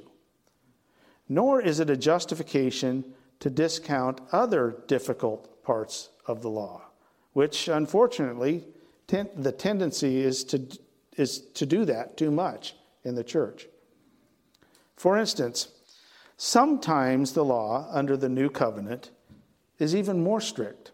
nor 1.29 1.61
is 1.61 1.81
it 1.81 1.91
a 1.91 1.97
justification 1.97 3.05
to 3.41 3.51
discount 3.51 4.21
other 4.33 4.77
difficult 4.87 5.63
parts 5.63 6.11
of 6.27 6.43
the 6.43 6.51
law, 6.51 6.83
which 7.33 7.69
unfortunately 7.69 8.65
ten- 9.07 9.31
the 9.37 9.53
tendency 9.53 10.21
is 10.21 10.45
to, 10.45 10.67
is 11.17 11.41
to 11.55 11.67
do 11.67 11.85
that 11.85 12.17
too 12.17 12.31
much 12.31 12.75
in 13.05 13.15
the 13.15 13.25
church. 13.25 13.69
For 14.97 15.17
instance, 15.17 15.69
sometimes 16.37 17.33
the 17.33 17.45
law 17.45 17.89
under 17.91 18.17
the 18.17 18.29
new 18.29 18.51
covenant 18.51 19.11
is 19.79 19.95
even 19.95 20.23
more 20.23 20.41
strict. 20.41 20.93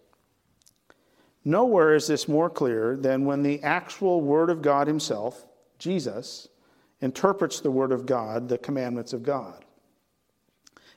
Nowhere 1.45 1.95
is 1.95 2.07
this 2.07 2.29
more 2.29 2.49
clear 2.49 2.97
than 2.97 3.25
when 3.25 3.43
the 3.43 3.63
actual 3.63 4.21
Word 4.21 4.51
of 4.51 4.63
God 4.63 4.87
Himself, 4.87 5.47
Jesus, 5.79 6.49
interprets 7.01 7.61
the 7.61 7.71
Word 7.71 7.93
of 7.93 8.07
God, 8.07 8.49
the 8.49 8.59
commandments 8.59 9.13
of 9.13 9.23
God. 9.23 9.64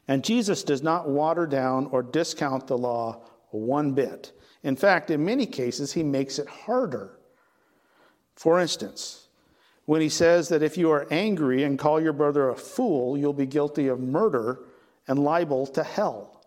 And 0.07 0.23
Jesus 0.23 0.63
does 0.63 0.81
not 0.81 1.09
water 1.09 1.45
down 1.45 1.87
or 1.87 2.01
discount 2.01 2.67
the 2.67 2.77
law 2.77 3.23
one 3.51 3.93
bit. 3.93 4.31
In 4.63 4.75
fact, 4.75 5.11
in 5.11 5.25
many 5.25 5.45
cases, 5.45 5.93
he 5.93 6.03
makes 6.03 6.39
it 6.39 6.47
harder. 6.47 7.19
For 8.35 8.59
instance, 8.59 9.27
when 9.85 10.01
he 10.01 10.09
says 10.09 10.49
that 10.49 10.63
if 10.63 10.77
you 10.77 10.91
are 10.91 11.07
angry 11.09 11.63
and 11.63 11.79
call 11.79 12.01
your 12.01 12.13
brother 12.13 12.49
a 12.49 12.55
fool, 12.55 13.17
you'll 13.17 13.33
be 13.33 13.45
guilty 13.45 13.87
of 13.87 13.99
murder 13.99 14.59
and 15.07 15.19
liable 15.19 15.65
to 15.67 15.83
hell. 15.83 16.43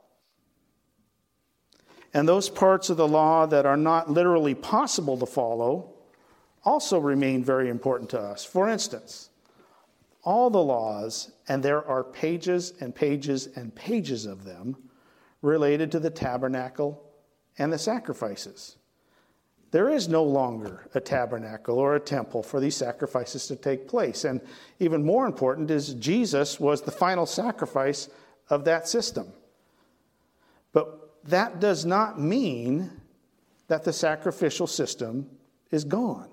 And 2.12 2.28
those 2.28 2.50
parts 2.50 2.90
of 2.90 2.96
the 2.96 3.08
law 3.08 3.46
that 3.46 3.66
are 3.66 3.76
not 3.76 4.10
literally 4.10 4.54
possible 4.54 5.16
to 5.18 5.26
follow 5.26 5.94
also 6.64 6.98
remain 6.98 7.42
very 7.42 7.70
important 7.70 8.10
to 8.10 8.20
us. 8.20 8.44
For 8.44 8.68
instance, 8.68 9.29
all 10.22 10.50
the 10.50 10.62
laws, 10.62 11.32
and 11.48 11.62
there 11.62 11.84
are 11.86 12.04
pages 12.04 12.74
and 12.80 12.94
pages 12.94 13.48
and 13.56 13.74
pages 13.74 14.26
of 14.26 14.44
them 14.44 14.76
related 15.42 15.90
to 15.92 15.98
the 15.98 16.10
tabernacle 16.10 17.02
and 17.58 17.72
the 17.72 17.78
sacrifices. 17.78 18.76
There 19.70 19.88
is 19.88 20.08
no 20.08 20.24
longer 20.24 20.88
a 20.94 21.00
tabernacle 21.00 21.78
or 21.78 21.94
a 21.94 22.00
temple 22.00 22.42
for 22.42 22.58
these 22.58 22.76
sacrifices 22.76 23.46
to 23.46 23.56
take 23.56 23.86
place. 23.86 24.24
And 24.24 24.40
even 24.80 25.04
more 25.04 25.26
important 25.26 25.70
is 25.70 25.94
Jesus 25.94 26.58
was 26.58 26.82
the 26.82 26.90
final 26.90 27.24
sacrifice 27.24 28.08
of 28.48 28.64
that 28.64 28.88
system. 28.88 29.28
But 30.72 31.20
that 31.24 31.60
does 31.60 31.86
not 31.86 32.20
mean 32.20 32.90
that 33.68 33.84
the 33.84 33.92
sacrificial 33.92 34.66
system 34.66 35.30
is 35.70 35.84
gone. 35.84 36.30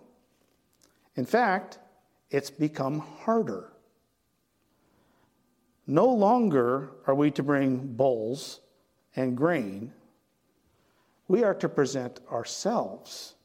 In 1.15 1.25
fact, 1.25 1.77
it's 2.31 2.49
become 2.49 2.99
harder. 2.99 3.71
No 5.87 6.07
longer 6.07 6.91
are 7.07 7.15
we 7.15 7.31
to 7.31 7.43
bring 7.43 7.77
bowls 7.95 8.59
and 9.15 9.37
grain. 9.37 9.93
We 11.29 11.45
are 11.45 11.55
to 11.55 11.69
present 11.69 12.19
ourselves, 12.29 13.35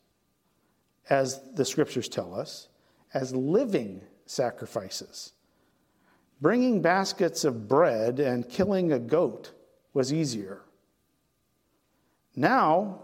as 1.08 1.40
the 1.54 1.64
scriptures 1.64 2.08
tell 2.08 2.34
us, 2.34 2.68
as 3.14 3.34
living 3.34 4.02
sacrifices. 4.26 5.32
Bringing 6.40 6.82
baskets 6.82 7.44
of 7.44 7.68
bread 7.68 8.18
and 8.18 8.48
killing 8.48 8.92
a 8.92 8.98
goat 8.98 9.52
was 9.94 10.12
easier. 10.12 10.62
Now, 12.34 13.02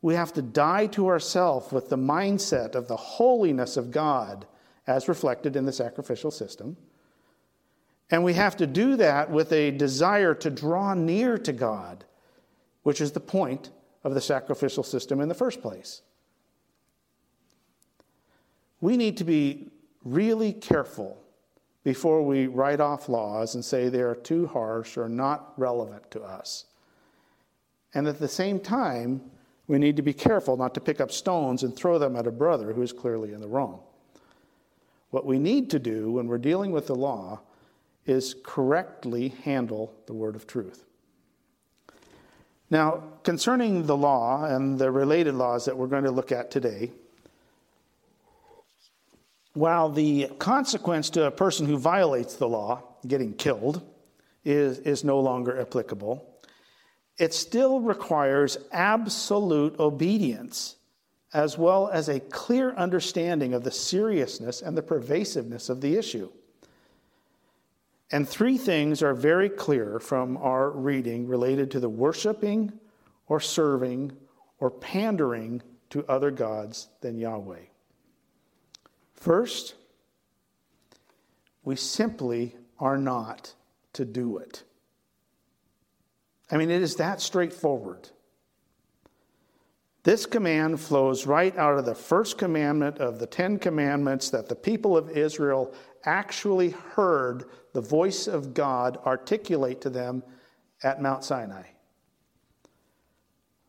we 0.00 0.14
have 0.14 0.32
to 0.34 0.42
die 0.42 0.86
to 0.86 1.08
ourselves 1.08 1.70
with 1.70 1.90
the 1.90 1.98
mindset 1.98 2.74
of 2.74 2.88
the 2.88 2.96
holiness 2.96 3.76
of 3.76 3.90
God 3.90 4.46
as 4.86 5.08
reflected 5.08 5.56
in 5.56 5.66
the 5.66 5.72
sacrificial 5.72 6.30
system 6.30 6.78
and 8.10 8.24
we 8.24 8.34
have 8.34 8.56
to 8.56 8.66
do 8.66 8.96
that 8.96 9.30
with 9.30 9.52
a 9.52 9.70
desire 9.70 10.34
to 10.34 10.50
draw 10.50 10.94
near 10.94 11.38
to 11.38 11.52
God, 11.52 12.04
which 12.82 13.00
is 13.00 13.12
the 13.12 13.20
point 13.20 13.70
of 14.02 14.14
the 14.14 14.20
sacrificial 14.20 14.82
system 14.82 15.20
in 15.20 15.28
the 15.28 15.34
first 15.34 15.62
place. 15.62 16.02
We 18.80 18.96
need 18.96 19.16
to 19.18 19.24
be 19.24 19.68
really 20.04 20.52
careful 20.52 21.18
before 21.84 22.22
we 22.22 22.46
write 22.46 22.80
off 22.80 23.08
laws 23.08 23.54
and 23.54 23.64
say 23.64 23.88
they 23.88 24.00
are 24.00 24.14
too 24.14 24.46
harsh 24.46 24.96
or 24.96 25.08
not 25.08 25.52
relevant 25.56 26.10
to 26.10 26.22
us. 26.22 26.66
And 27.94 28.06
at 28.06 28.18
the 28.18 28.28
same 28.28 28.60
time, 28.60 29.20
we 29.66 29.78
need 29.78 29.96
to 29.96 30.02
be 30.02 30.12
careful 30.12 30.56
not 30.56 30.74
to 30.74 30.80
pick 30.80 31.00
up 31.00 31.12
stones 31.12 31.62
and 31.62 31.74
throw 31.74 31.98
them 31.98 32.16
at 32.16 32.26
a 32.26 32.32
brother 32.32 32.72
who 32.72 32.82
is 32.82 32.92
clearly 32.92 33.32
in 33.32 33.40
the 33.40 33.48
wrong. 33.48 33.80
What 35.10 35.26
we 35.26 35.38
need 35.38 35.70
to 35.70 35.78
do 35.78 36.12
when 36.12 36.26
we're 36.26 36.38
dealing 36.38 36.72
with 36.72 36.86
the 36.86 36.94
law 36.94 37.40
is 38.10 38.34
correctly 38.42 39.28
handle 39.44 39.94
the 40.06 40.12
word 40.12 40.34
of 40.34 40.46
truth. 40.46 40.84
Now, 42.68 43.04
concerning 43.22 43.86
the 43.86 43.96
law 43.96 44.44
and 44.44 44.78
the 44.78 44.90
related 44.90 45.34
laws 45.34 45.64
that 45.64 45.76
we're 45.76 45.86
going 45.86 46.04
to 46.04 46.10
look 46.10 46.32
at 46.32 46.50
today, 46.50 46.90
while 49.54 49.90
the 49.90 50.28
consequence 50.38 51.10
to 51.10 51.24
a 51.26 51.30
person 51.30 51.66
who 51.66 51.78
violates 51.78 52.36
the 52.36 52.48
law, 52.48 52.82
getting 53.06 53.32
killed, 53.32 53.80
is, 54.44 54.78
is 54.80 55.04
no 55.04 55.20
longer 55.20 55.60
applicable, 55.60 56.26
it 57.18 57.34
still 57.34 57.80
requires 57.80 58.58
absolute 58.72 59.78
obedience 59.78 60.76
as 61.32 61.56
well 61.56 61.88
as 61.88 62.08
a 62.08 62.18
clear 62.18 62.72
understanding 62.72 63.54
of 63.54 63.62
the 63.62 63.70
seriousness 63.70 64.62
and 64.62 64.76
the 64.76 64.82
pervasiveness 64.82 65.68
of 65.68 65.80
the 65.80 65.96
issue. 65.96 66.28
And 68.12 68.28
three 68.28 68.58
things 68.58 69.02
are 69.02 69.14
very 69.14 69.48
clear 69.48 70.00
from 70.00 70.36
our 70.38 70.70
reading 70.70 71.28
related 71.28 71.70
to 71.72 71.80
the 71.80 71.88
worshiping 71.88 72.72
or 73.28 73.38
serving 73.40 74.12
or 74.58 74.70
pandering 74.70 75.62
to 75.90 76.04
other 76.06 76.30
gods 76.30 76.88
than 77.00 77.18
Yahweh. 77.18 77.66
First, 79.14 79.74
we 81.62 81.76
simply 81.76 82.56
are 82.78 82.98
not 82.98 83.54
to 83.92 84.04
do 84.04 84.38
it. 84.38 84.64
I 86.50 86.56
mean, 86.56 86.70
it 86.70 86.82
is 86.82 86.96
that 86.96 87.20
straightforward. 87.20 88.08
This 90.02 90.24
command 90.26 90.80
flows 90.80 91.26
right 91.26 91.56
out 91.56 91.78
of 91.78 91.84
the 91.84 91.94
first 91.94 92.38
commandment 92.38 92.98
of 92.98 93.18
the 93.18 93.26
Ten 93.26 93.58
Commandments 93.58 94.30
that 94.30 94.48
the 94.48 94.56
people 94.56 94.96
of 94.96 95.10
Israel 95.10 95.74
actually 96.04 96.70
heard 96.70 97.44
the 97.72 97.80
voice 97.80 98.26
of 98.26 98.54
God 98.54 98.98
articulate 99.04 99.80
to 99.82 99.90
them 99.90 100.22
at 100.82 101.00
Mount 101.02 101.24
Sinai. 101.24 101.64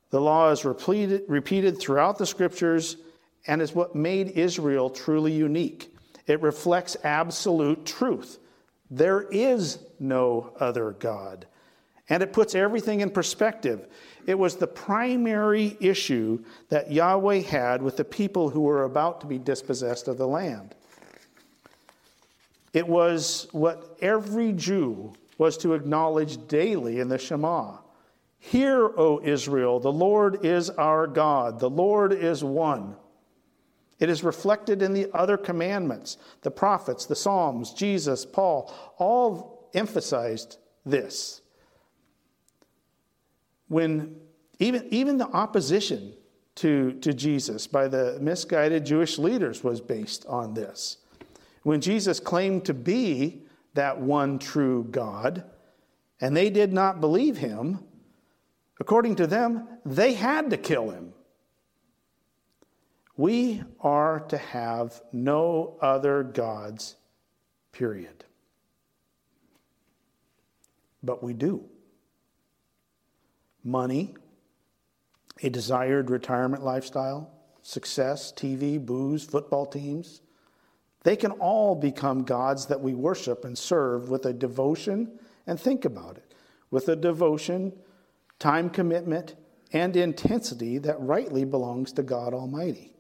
The 0.09 0.21
law 0.21 0.51
is 0.51 0.65
repeated, 0.65 1.23
repeated 1.27 1.79
throughout 1.79 2.17
the 2.17 2.25
scriptures 2.25 2.97
and 3.47 3.61
is 3.61 3.73
what 3.73 3.95
made 3.95 4.29
Israel 4.29 4.89
truly 4.89 5.31
unique. 5.31 5.93
It 6.27 6.41
reflects 6.41 6.97
absolute 7.03 7.85
truth. 7.85 8.37
There 8.89 9.21
is 9.21 9.79
no 9.99 10.53
other 10.59 10.91
God. 10.91 11.47
And 12.09 12.21
it 12.21 12.33
puts 12.33 12.55
everything 12.55 12.99
in 12.99 13.09
perspective. 13.09 13.87
It 14.27 14.37
was 14.37 14.57
the 14.57 14.67
primary 14.67 15.77
issue 15.79 16.43
that 16.69 16.91
Yahweh 16.91 17.39
had 17.39 17.81
with 17.81 17.95
the 17.95 18.03
people 18.03 18.49
who 18.49 18.61
were 18.61 18.83
about 18.83 19.21
to 19.21 19.27
be 19.27 19.39
dispossessed 19.39 20.09
of 20.09 20.17
the 20.17 20.27
land. 20.27 20.75
It 22.73 22.87
was 22.87 23.47
what 23.51 23.97
every 24.01 24.53
Jew 24.53 25.13
was 25.37 25.57
to 25.57 25.73
acknowledge 25.73 26.47
daily 26.47 26.99
in 26.99 27.09
the 27.09 27.17
Shema. 27.17 27.77
Hear, 28.39 28.85
O 28.97 29.21
Israel, 29.23 29.79
the 29.79 29.91
Lord 29.91 30.45
is 30.45 30.69
our 30.71 31.05
God, 31.07 31.59
the 31.59 31.69
Lord 31.69 32.13
is 32.13 32.43
one. 32.43 32.95
It 33.99 34.09
is 34.09 34.23
reflected 34.23 34.81
in 34.81 34.93
the 34.93 35.11
other 35.13 35.37
commandments. 35.37 36.17
The 36.41 36.49
prophets, 36.49 37.05
the 37.05 37.15
Psalms, 37.15 37.71
Jesus, 37.71 38.25
Paul, 38.25 38.73
all 38.97 39.69
emphasized 39.75 40.57
this. 40.85 41.41
When 43.67 44.15
even, 44.57 44.87
even 44.89 45.17
the 45.17 45.27
opposition 45.27 46.13
to, 46.55 46.93
to 46.93 47.13
Jesus 47.13 47.67
by 47.67 47.87
the 47.87 48.17
misguided 48.19 48.85
Jewish 48.85 49.17
leaders 49.17 49.63
was 49.63 49.81
based 49.81 50.25
on 50.25 50.53
this. 50.53 50.97
When 51.63 51.81
Jesus 51.81 52.19
claimed 52.19 52.65
to 52.65 52.73
be 52.73 53.43
that 53.73 53.99
one 54.01 54.39
true 54.39 54.83
God, 54.89 55.43
and 56.19 56.35
they 56.35 56.49
did 56.49 56.73
not 56.73 57.01
believe 57.01 57.37
him, 57.37 57.79
according 58.79 59.15
to 59.17 59.27
them, 59.27 59.67
they 59.85 60.13
had 60.13 60.49
to 60.49 60.57
kill 60.57 60.89
him. 60.89 61.13
We 63.17 63.61
are 63.79 64.21
to 64.29 64.37
have 64.37 65.01
no 65.11 65.77
other 65.81 66.23
gods, 66.23 66.95
period. 67.71 68.25
But 71.03 71.23
we 71.23 71.33
do. 71.33 71.65
Money, 73.63 74.15
a 75.43 75.49
desired 75.49 76.09
retirement 76.09 76.63
lifestyle, 76.63 77.31
success, 77.61 78.31
TV, 78.31 78.83
booze, 78.83 79.23
football 79.23 79.65
teams, 79.65 80.21
they 81.03 81.15
can 81.15 81.31
all 81.31 81.75
become 81.75 82.23
gods 82.23 82.67
that 82.67 82.81
we 82.81 82.93
worship 82.93 83.43
and 83.43 83.57
serve 83.57 84.09
with 84.09 84.25
a 84.25 84.33
devotion, 84.33 85.19
and 85.47 85.59
think 85.59 85.85
about 85.85 86.17
it, 86.17 86.33
with 86.69 86.87
a 86.87 86.95
devotion, 86.95 87.73
time 88.39 88.69
commitment, 88.69 89.35
and 89.73 89.95
intensity 89.95 90.77
that 90.77 90.99
rightly 90.99 91.45
belongs 91.45 91.91
to 91.93 92.03
God 92.03 92.33
Almighty. 92.33 92.93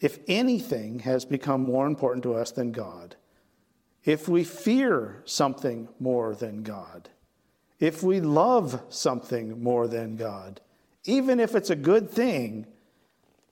If 0.00 0.18
anything 0.26 1.00
has 1.00 1.24
become 1.24 1.62
more 1.62 1.86
important 1.86 2.22
to 2.24 2.34
us 2.34 2.50
than 2.50 2.72
God, 2.72 3.16
if 4.04 4.28
we 4.28 4.44
fear 4.44 5.22
something 5.24 5.88
more 5.98 6.34
than 6.34 6.62
God, 6.62 7.08
if 7.78 8.02
we 8.02 8.20
love 8.20 8.82
something 8.88 9.62
more 9.62 9.86
than 9.88 10.16
God, 10.16 10.60
even 11.04 11.40
if 11.40 11.54
it's 11.54 11.70
a 11.70 11.76
good 11.76 12.10
thing, 12.10 12.66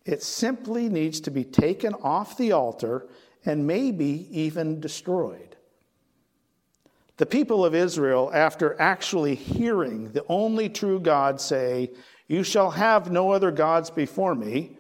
it 0.04 0.22
simply 0.22 0.88
needs 0.88 1.20
to 1.20 1.30
be 1.30 1.44
taken 1.44 1.94
off 1.94 2.36
the 2.36 2.52
altar 2.52 3.06
and 3.44 3.66
maybe 3.66 4.28
even 4.30 4.80
destroyed. 4.80 5.56
The 7.16 7.26
people 7.26 7.64
of 7.64 7.74
Israel, 7.74 8.30
after 8.34 8.80
actually 8.80 9.34
hearing 9.34 10.10
the 10.12 10.24
only 10.28 10.68
true 10.68 10.98
God 10.98 11.40
say, 11.40 11.90
You 12.26 12.42
shall 12.42 12.70
have 12.72 13.10
no 13.10 13.30
other 13.30 13.50
gods 13.50 13.90
before 13.90 14.34
me, 14.34 14.76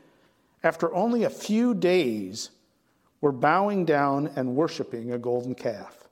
after 0.62 0.92
only 0.94 1.24
a 1.24 1.30
few 1.30 1.74
days, 1.74 2.50
were 3.20 3.32
bowing 3.32 3.84
down 3.84 4.30
and 4.36 4.56
worshiping 4.56 5.12
a 5.12 5.18
golden 5.18 5.54
calf. 5.54 6.08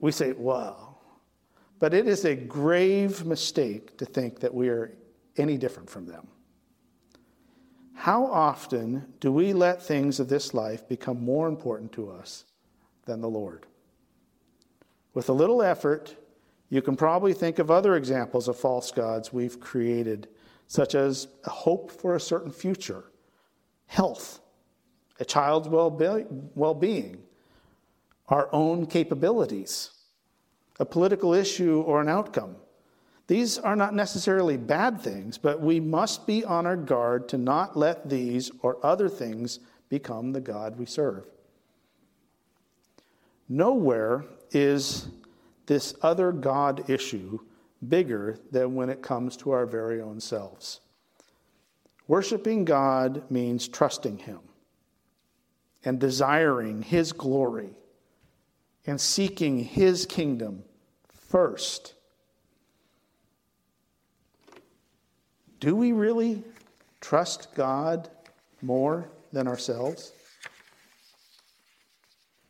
We 0.00 0.10
say, 0.10 0.32
wow. 0.32 0.96
But 1.78 1.94
it 1.94 2.08
is 2.08 2.24
a 2.24 2.34
grave 2.34 3.24
mistake 3.24 3.96
to 3.98 4.04
think 4.04 4.40
that 4.40 4.52
we 4.52 4.68
are 4.68 4.92
any 5.36 5.56
different 5.58 5.90
from 5.90 6.06
them. 6.06 6.28
How 7.94 8.26
often 8.26 9.14
do 9.20 9.32
we 9.32 9.52
let 9.52 9.82
things 9.82 10.20
of 10.20 10.28
this 10.28 10.52
life 10.52 10.86
become 10.88 11.24
more 11.24 11.48
important 11.48 11.92
to 11.92 12.10
us 12.10 12.44
than 13.06 13.20
the 13.20 13.28
Lord? 13.30 13.66
With 15.14 15.28
a 15.28 15.32
little 15.32 15.62
effort, 15.62 16.16
you 16.68 16.82
can 16.82 16.96
probably 16.96 17.32
think 17.32 17.58
of 17.58 17.70
other 17.70 17.96
examples 17.96 18.48
of 18.48 18.58
false 18.58 18.90
gods 18.90 19.32
we've 19.32 19.60
created 19.60 20.28
such 20.66 20.94
as 20.94 21.28
a 21.44 21.50
hope 21.50 21.90
for 21.90 22.14
a 22.14 22.20
certain 22.20 22.50
future, 22.50 23.04
health, 23.86 24.40
a 25.20 25.24
child's 25.24 25.68
well 25.68 26.74
being, 26.74 27.22
our 28.28 28.48
own 28.52 28.86
capabilities, 28.86 29.90
a 30.80 30.84
political 30.84 31.32
issue 31.32 31.80
or 31.82 32.00
an 32.00 32.08
outcome. 32.08 32.56
These 33.26 33.58
are 33.58 33.76
not 33.76 33.94
necessarily 33.94 34.56
bad 34.56 35.00
things, 35.00 35.38
but 35.38 35.60
we 35.60 35.80
must 35.80 36.26
be 36.26 36.44
on 36.44 36.66
our 36.66 36.76
guard 36.76 37.28
to 37.30 37.38
not 37.38 37.76
let 37.76 38.10
these 38.10 38.50
or 38.60 38.84
other 38.84 39.08
things 39.08 39.60
become 39.88 40.32
the 40.32 40.40
God 40.40 40.78
we 40.78 40.84
serve. 40.84 41.24
Nowhere 43.48 44.24
is 44.50 45.08
this 45.66 45.94
other 46.02 46.32
God 46.32 46.88
issue 46.90 47.38
bigger 47.88 48.38
than 48.50 48.74
when 48.74 48.90
it 48.90 49.02
comes 49.02 49.36
to 49.38 49.50
our 49.52 49.66
very 49.66 50.00
own 50.00 50.20
selves. 50.20 50.80
Worshiping 52.06 52.64
God 52.64 53.30
means 53.30 53.68
trusting 53.68 54.18
Him 54.18 54.40
and 55.84 55.98
desiring 55.98 56.82
His 56.82 57.12
glory 57.12 57.70
and 58.86 59.00
seeking 59.00 59.58
His 59.58 60.04
kingdom 60.04 60.64
first. 61.08 61.94
Do 65.64 65.74
we 65.74 65.92
really 65.92 66.44
trust 67.00 67.54
God 67.54 68.10
more 68.60 69.08
than 69.32 69.48
ourselves? 69.48 70.12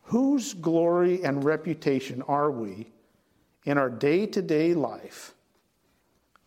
Whose 0.06 0.52
glory 0.52 1.22
and 1.22 1.44
reputation 1.44 2.22
are 2.22 2.50
we 2.50 2.88
in 3.66 3.78
our 3.78 3.88
day 3.88 4.26
to 4.26 4.42
day 4.42 4.74
life 4.74 5.32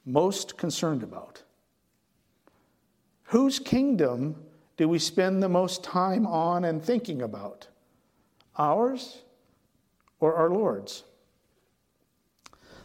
most 0.05 0.57
concerned 0.57 1.03
about? 1.03 1.41
Whose 3.27 3.59
kingdom 3.59 4.35
do 4.75 4.89
we 4.89 4.99
spend 4.99 5.41
the 5.41 5.47
most 5.47 5.85
time 5.85 6.27
on 6.27 6.65
and 6.65 6.83
thinking 6.83 7.21
about? 7.21 7.69
Ours 8.57 9.19
or 10.19 10.35
our 10.35 10.49
Lord's? 10.49 11.05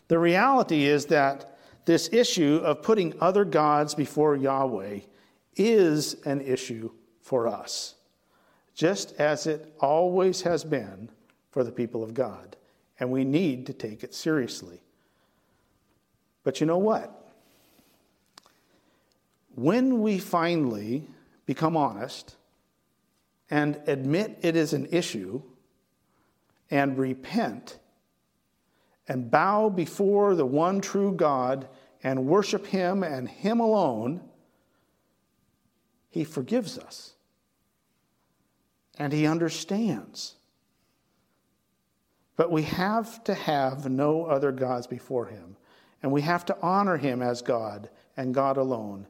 The 0.07 0.21
reality 0.21 0.85
is 0.85 1.07
that 1.07 1.52
this 1.85 2.09
issue 2.13 2.61
of 2.63 2.83
putting 2.83 3.15
other 3.21 3.45
gods 3.45 3.95
before 3.95 4.37
Yahweh 4.37 5.01
is 5.57 6.15
an 6.25 6.41
issue 6.41 6.91
for 7.21 7.49
us, 7.49 7.95
just 8.75 9.15
as 9.21 9.47
it 9.47 9.75
always 9.81 10.43
has 10.43 10.65
been 10.65 11.09
for 11.51 11.65
the 11.65 11.73
people 11.73 12.03
of 12.03 12.15
God. 12.15 12.57
And 13.01 13.11
we 13.11 13.25
need 13.25 13.67
to 13.67 13.73
take 13.73 14.05
it 14.05 14.15
seriously. 14.15 14.81
But 16.45 16.61
you 16.61 16.67
know 16.67 16.79
what? 16.79 17.33
When 19.55 20.01
we 20.01 20.19
finally 20.19 21.07
become 21.47 21.77
honest 21.77 22.37
and 23.51 23.81
admit 23.87 24.39
it 24.43 24.57
is 24.57 24.73
an 24.73 24.87
issue 24.91 25.43
and 26.71 26.97
repent 26.97 27.79
and 29.09 29.31
bow 29.31 29.69
before 29.69 30.35
the 30.35 30.47
one 30.47 30.81
true 30.81 31.13
God 31.13 31.69
and 32.03 32.27
worship 32.27 32.67
Him 32.67 33.03
and 33.03 33.29
Him 33.29 33.61
alone, 33.61 34.21
He 36.11 36.25
forgives 36.25 36.79
us 36.79 37.15
and 38.99 39.13
He 39.13 39.27
understands. 39.27 40.35
But 42.37 42.51
we 42.51 42.63
have 42.63 43.23
to 43.25 43.35
have 43.35 43.89
no 43.89 44.25
other 44.25 44.53
gods 44.53 44.87
before 44.87 45.27
Him, 45.27 45.57
and 46.03 46.11
we 46.11 46.23
have 46.23 46.45
to 46.47 46.57
honor 46.61 46.97
Him 46.97 47.23
as 47.23 47.43
God 47.43 47.91
and 48.17 48.35
God 48.35 48.57
alone 48.57 49.07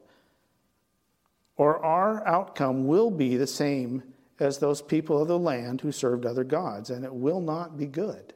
or 1.55 1.83
our 1.83 2.25
outcome 2.27 2.87
will 2.87 3.11
be 3.11 3.37
the 3.37 3.47
same 3.47 4.03
as 4.39 4.57
those 4.57 4.81
people 4.81 5.21
of 5.21 5.27
the 5.27 5.37
land 5.37 5.81
who 5.81 5.91
served 5.91 6.25
other 6.25 6.43
gods, 6.43 6.89
and 6.89 7.05
it 7.05 7.13
will 7.13 7.39
not 7.39 7.77
be 7.77 7.85
good. 7.85 8.32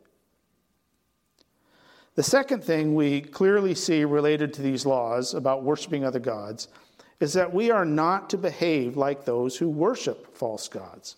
The 2.17 2.23
second 2.23 2.63
thing 2.63 2.95
we 2.95 3.21
clearly 3.21 3.75
see 3.75 4.03
related 4.03 4.51
to 4.55 4.63
these 4.63 4.87
laws 4.87 5.35
about 5.35 5.61
worshiping 5.61 6.03
other 6.03 6.17
gods 6.17 6.67
is 7.19 7.33
that 7.33 7.53
we 7.53 7.69
are 7.69 7.85
not 7.85 8.31
to 8.31 8.39
behave 8.39 8.97
like 8.97 9.23
those 9.23 9.55
who 9.55 9.69
worship 9.69 10.35
false 10.35 10.67
gods. 10.67 11.17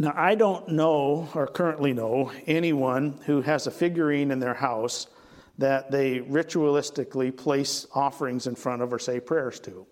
Now, 0.00 0.12
I 0.16 0.34
don't 0.34 0.70
know 0.70 1.28
or 1.32 1.46
currently 1.46 1.92
know 1.92 2.32
anyone 2.48 3.20
who 3.24 3.40
has 3.42 3.68
a 3.68 3.70
figurine 3.70 4.32
in 4.32 4.40
their 4.40 4.54
house 4.54 5.06
that 5.58 5.92
they 5.92 6.18
ritualistically 6.18 7.36
place 7.36 7.86
offerings 7.94 8.48
in 8.48 8.56
front 8.56 8.82
of 8.82 8.92
or 8.92 8.98
say 8.98 9.20
prayers 9.20 9.60
to. 9.60 9.86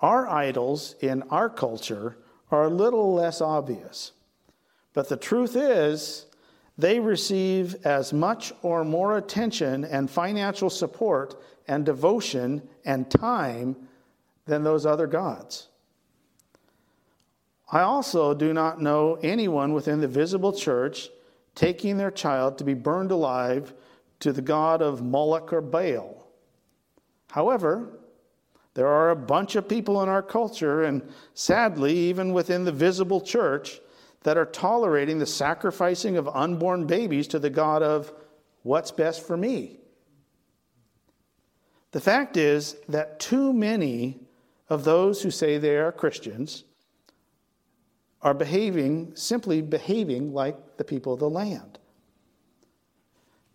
Our 0.00 0.28
idols 0.28 0.94
in 1.00 1.22
our 1.30 1.48
culture 1.48 2.18
are 2.50 2.64
a 2.64 2.68
little 2.68 3.14
less 3.14 3.40
obvious. 3.40 4.12
But 4.92 5.08
the 5.08 5.16
truth 5.16 5.56
is, 5.56 6.26
they 6.76 6.98
receive 6.98 7.76
as 7.84 8.12
much 8.12 8.52
or 8.62 8.84
more 8.84 9.16
attention 9.16 9.84
and 9.84 10.10
financial 10.10 10.70
support 10.70 11.40
and 11.68 11.86
devotion 11.86 12.62
and 12.84 13.10
time 13.10 13.76
than 14.46 14.64
those 14.64 14.84
other 14.84 15.06
gods. 15.06 15.68
I 17.70 17.80
also 17.80 18.34
do 18.34 18.52
not 18.52 18.82
know 18.82 19.18
anyone 19.22 19.72
within 19.72 20.00
the 20.00 20.08
visible 20.08 20.52
church 20.52 21.08
taking 21.54 21.96
their 21.96 22.10
child 22.10 22.58
to 22.58 22.64
be 22.64 22.74
burned 22.74 23.10
alive 23.10 23.72
to 24.20 24.32
the 24.32 24.42
god 24.42 24.82
of 24.82 25.02
Moloch 25.02 25.52
or 25.52 25.60
Baal. 25.60 26.26
However, 27.30 28.00
there 28.74 28.88
are 28.88 29.10
a 29.10 29.16
bunch 29.16 29.54
of 29.54 29.68
people 29.68 30.02
in 30.02 30.08
our 30.08 30.22
culture, 30.22 30.82
and 30.82 31.02
sadly, 31.34 31.96
even 31.96 32.32
within 32.32 32.64
the 32.64 32.72
visible 32.72 33.20
church, 33.20 33.80
that 34.24 34.36
are 34.36 34.46
tolerating 34.46 35.18
the 35.18 35.26
sacrificing 35.26 36.16
of 36.16 36.28
unborn 36.28 36.86
babies 36.86 37.28
to 37.28 37.38
the 37.38 37.50
God 37.50 37.82
of 37.82 38.12
what's 38.62 38.90
best 38.90 39.24
for 39.26 39.36
me. 39.36 39.78
The 41.92 42.00
fact 42.00 42.36
is 42.36 42.76
that 42.88 43.20
too 43.20 43.52
many 43.52 44.18
of 44.68 44.82
those 44.82 45.22
who 45.22 45.30
say 45.30 45.58
they 45.58 45.76
are 45.76 45.92
Christians 45.92 46.64
are 48.22 48.34
behaving, 48.34 49.14
simply 49.14 49.60
behaving 49.60 50.32
like 50.32 50.78
the 50.78 50.84
people 50.84 51.12
of 51.12 51.20
the 51.20 51.30
land. 51.30 51.78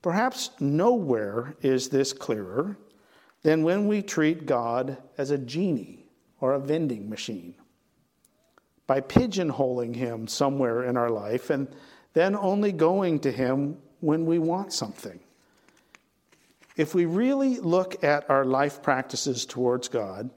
Perhaps 0.01 0.51
nowhere 0.59 1.55
is 1.61 1.89
this 1.89 2.13
clearer 2.13 2.77
than 3.41 3.63
when 3.63 3.87
we 3.87 4.01
treat 4.01 4.45
God 4.45 4.97
as 5.17 5.31
a 5.31 5.37
genie 5.37 6.05
or 6.39 6.53
a 6.53 6.59
vending 6.59 7.09
machine. 7.09 7.55
By 8.89 9.01
pigeonholing 9.01 9.95
him 9.95 10.27
somewhere 10.27 10.83
in 10.83 10.97
our 10.97 11.11
life 11.11 11.51
and 11.51 11.67
then 12.13 12.35
only 12.35 12.71
going 12.71 13.19
to 13.19 13.31
him 13.31 13.77
when 13.99 14.25
we 14.25 14.39
want 14.39 14.73
something. 14.73 15.19
If 16.75 16.95
we 16.95 17.05
really 17.05 17.59
look 17.59 18.03
at 18.03 18.27
our 18.31 18.43
life 18.43 18.81
practices 18.81 19.45
towards 19.45 19.89
God, 19.89 20.31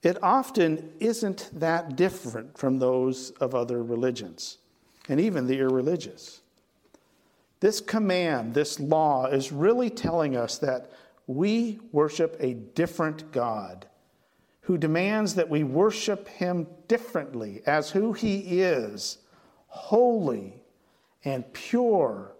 it 0.00 0.16
often 0.22 0.92
isn't 1.00 1.50
that 1.54 1.96
different 1.96 2.56
from 2.56 2.78
those 2.78 3.32
of 3.40 3.52
other 3.52 3.82
religions, 3.82 4.58
and 5.08 5.18
even 5.18 5.48
the 5.48 5.58
irreligious. 5.58 6.40
This 7.58 7.80
command, 7.80 8.54
this 8.54 8.78
law, 8.78 9.26
is 9.26 9.50
really 9.50 9.90
telling 9.90 10.36
us 10.36 10.56
that 10.58 10.92
we 11.26 11.80
worship 11.90 12.36
a 12.38 12.54
different 12.54 13.32
God 13.32 13.86
who 14.62 14.78
demands 14.78 15.34
that 15.34 15.48
we 15.48 15.64
worship 15.64 16.28
him 16.28 16.66
differently 16.88 17.62
as 17.66 17.90
who 17.90 18.12
he 18.12 18.60
is 18.60 19.18
holy 19.66 20.62
and 21.24 21.50
pure 21.52 22.32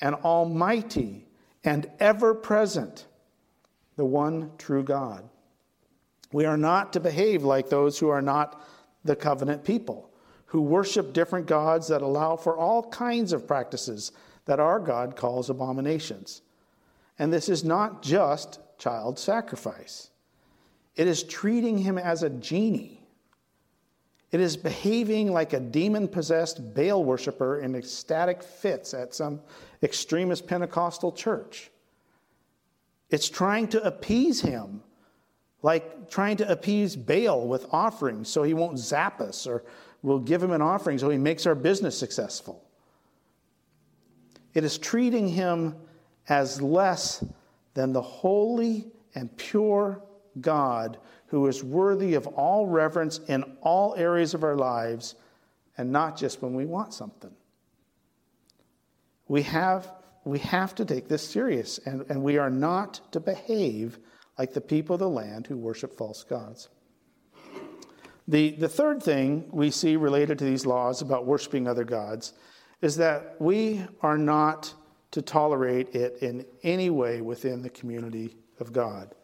and 0.00 0.14
almighty 0.16 1.28
and 1.64 1.88
ever 2.00 2.34
present, 2.34 3.06
the 3.96 4.04
one 4.04 4.50
true 4.58 4.82
God. 4.82 5.28
We 6.32 6.44
are 6.44 6.56
not 6.56 6.92
to 6.94 7.00
behave 7.00 7.44
like 7.44 7.68
those 7.68 7.98
who 7.98 8.08
are 8.08 8.22
not 8.22 8.66
the 9.04 9.14
covenant 9.14 9.64
people, 9.64 10.10
who 10.46 10.60
worship 10.60 11.12
different 11.12 11.46
gods 11.46 11.88
that 11.88 12.02
allow 12.02 12.36
for 12.36 12.56
all 12.56 12.82
kinds 12.90 13.32
of 13.32 13.46
practices 13.46 14.12
that 14.46 14.60
our 14.60 14.80
God 14.80 15.14
calls 15.14 15.50
abominations. 15.50 16.42
And 17.18 17.32
this 17.32 17.48
is 17.48 17.62
not 17.62 18.02
just 18.02 18.58
child 18.78 19.18
sacrifice, 19.18 20.10
it 20.96 21.06
is 21.06 21.22
treating 21.22 21.78
him 21.78 21.98
as 21.98 22.22
a 22.22 22.30
genie. 22.30 23.02
It 24.30 24.40
is 24.40 24.56
behaving 24.56 25.32
like 25.32 25.52
a 25.52 25.60
demon 25.60 26.08
possessed 26.08 26.74
Baal 26.74 27.04
worshiper 27.04 27.60
in 27.60 27.74
ecstatic 27.74 28.42
fits 28.42 28.94
at 28.94 29.14
some 29.14 29.40
extremist 29.82 30.46
Pentecostal 30.46 31.12
church. 31.12 31.70
It's 33.10 33.28
trying 33.28 33.68
to 33.68 33.82
appease 33.82 34.40
him, 34.40 34.82
like 35.60 36.10
trying 36.10 36.38
to 36.38 36.50
appease 36.50 36.96
Baal 36.96 37.46
with 37.46 37.66
offerings 37.70 38.30
so 38.30 38.42
he 38.42 38.54
won't 38.54 38.78
zap 38.78 39.20
us, 39.20 39.46
or 39.46 39.64
we'll 40.00 40.18
give 40.18 40.42
him 40.42 40.52
an 40.52 40.62
offering 40.62 40.96
so 40.98 41.10
he 41.10 41.18
makes 41.18 41.46
our 41.46 41.54
business 41.54 41.96
successful. 41.96 42.64
It 44.54 44.64
is 44.64 44.78
treating 44.78 45.28
him 45.28 45.76
as 46.28 46.60
less 46.62 47.22
than 47.74 47.92
the 47.92 48.02
holy 48.02 48.86
and 49.14 49.34
pure 49.36 50.02
God 50.40 50.98
who 51.26 51.46
is 51.46 51.64
worthy 51.64 52.14
of 52.14 52.26
all 52.26 52.66
reverence 52.66 53.18
in 53.28 53.42
all 53.62 53.94
areas 53.96 54.34
of 54.34 54.44
our 54.44 54.56
lives 54.56 55.14
and 55.78 55.90
not 55.90 56.16
just 56.16 56.42
when 56.42 56.54
we 56.54 56.66
want 56.66 56.92
something. 56.92 57.32
We 59.28 59.42
have, 59.42 59.90
we 60.24 60.38
have 60.40 60.74
to 60.74 60.84
take 60.84 61.08
this 61.08 61.26
serious, 61.26 61.78
and, 61.78 62.04
and 62.10 62.22
we 62.22 62.36
are 62.36 62.50
not 62.50 63.00
to 63.12 63.20
behave 63.20 63.98
like 64.38 64.52
the 64.52 64.60
people 64.60 64.94
of 64.94 65.00
the 65.00 65.08
land 65.08 65.46
who 65.46 65.56
worship 65.56 65.96
false 65.96 66.22
gods. 66.24 66.68
The, 68.28 68.50
the 68.50 68.68
third 68.68 69.02
thing 69.02 69.48
we 69.50 69.70
see 69.70 69.96
related 69.96 70.38
to 70.38 70.44
these 70.44 70.66
laws 70.66 71.02
about 71.02 71.26
worshiping 71.26 71.66
other 71.66 71.84
gods 71.84 72.34
is 72.80 72.96
that 72.96 73.36
we 73.38 73.84
are 74.00 74.18
not 74.18 74.74
to 75.12 75.22
tolerate 75.22 75.94
it 75.94 76.18
in 76.22 76.44
any 76.62 76.90
way 76.90 77.20
within 77.20 77.62
the 77.62 77.70
community 77.70 78.36
of 78.60 78.72
God. 78.72 79.14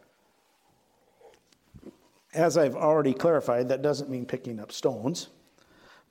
As 2.33 2.57
I've 2.57 2.75
already 2.75 3.13
clarified, 3.13 3.69
that 3.69 3.81
doesn't 3.81 4.09
mean 4.09 4.25
picking 4.25 4.59
up 4.59 4.71
stones, 4.71 5.29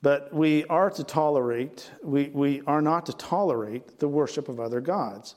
but 0.01 0.33
we 0.33 0.65
are 0.65 0.89
to 0.89 1.03
tolerate, 1.03 1.89
we, 2.03 2.29
we 2.33 2.61
are 2.67 2.81
not 2.81 3.05
to 3.05 3.13
tolerate 3.13 3.99
the 3.99 4.07
worship 4.07 4.49
of 4.49 4.59
other 4.59 4.81
gods. 4.81 5.35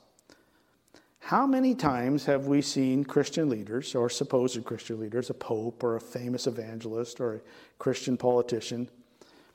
How 1.19 1.47
many 1.47 1.73
times 1.73 2.25
have 2.25 2.47
we 2.47 2.61
seen 2.61 3.05
Christian 3.05 3.49
leaders, 3.49 3.95
or 3.95 4.09
supposed 4.09 4.61
Christian 4.65 4.99
leaders, 4.99 5.29
a 5.29 5.33
pope 5.33 5.81
or 5.81 5.95
a 5.95 6.01
famous 6.01 6.47
evangelist 6.47 7.21
or 7.21 7.35
a 7.35 7.41
Christian 7.79 8.17
politician, 8.17 8.89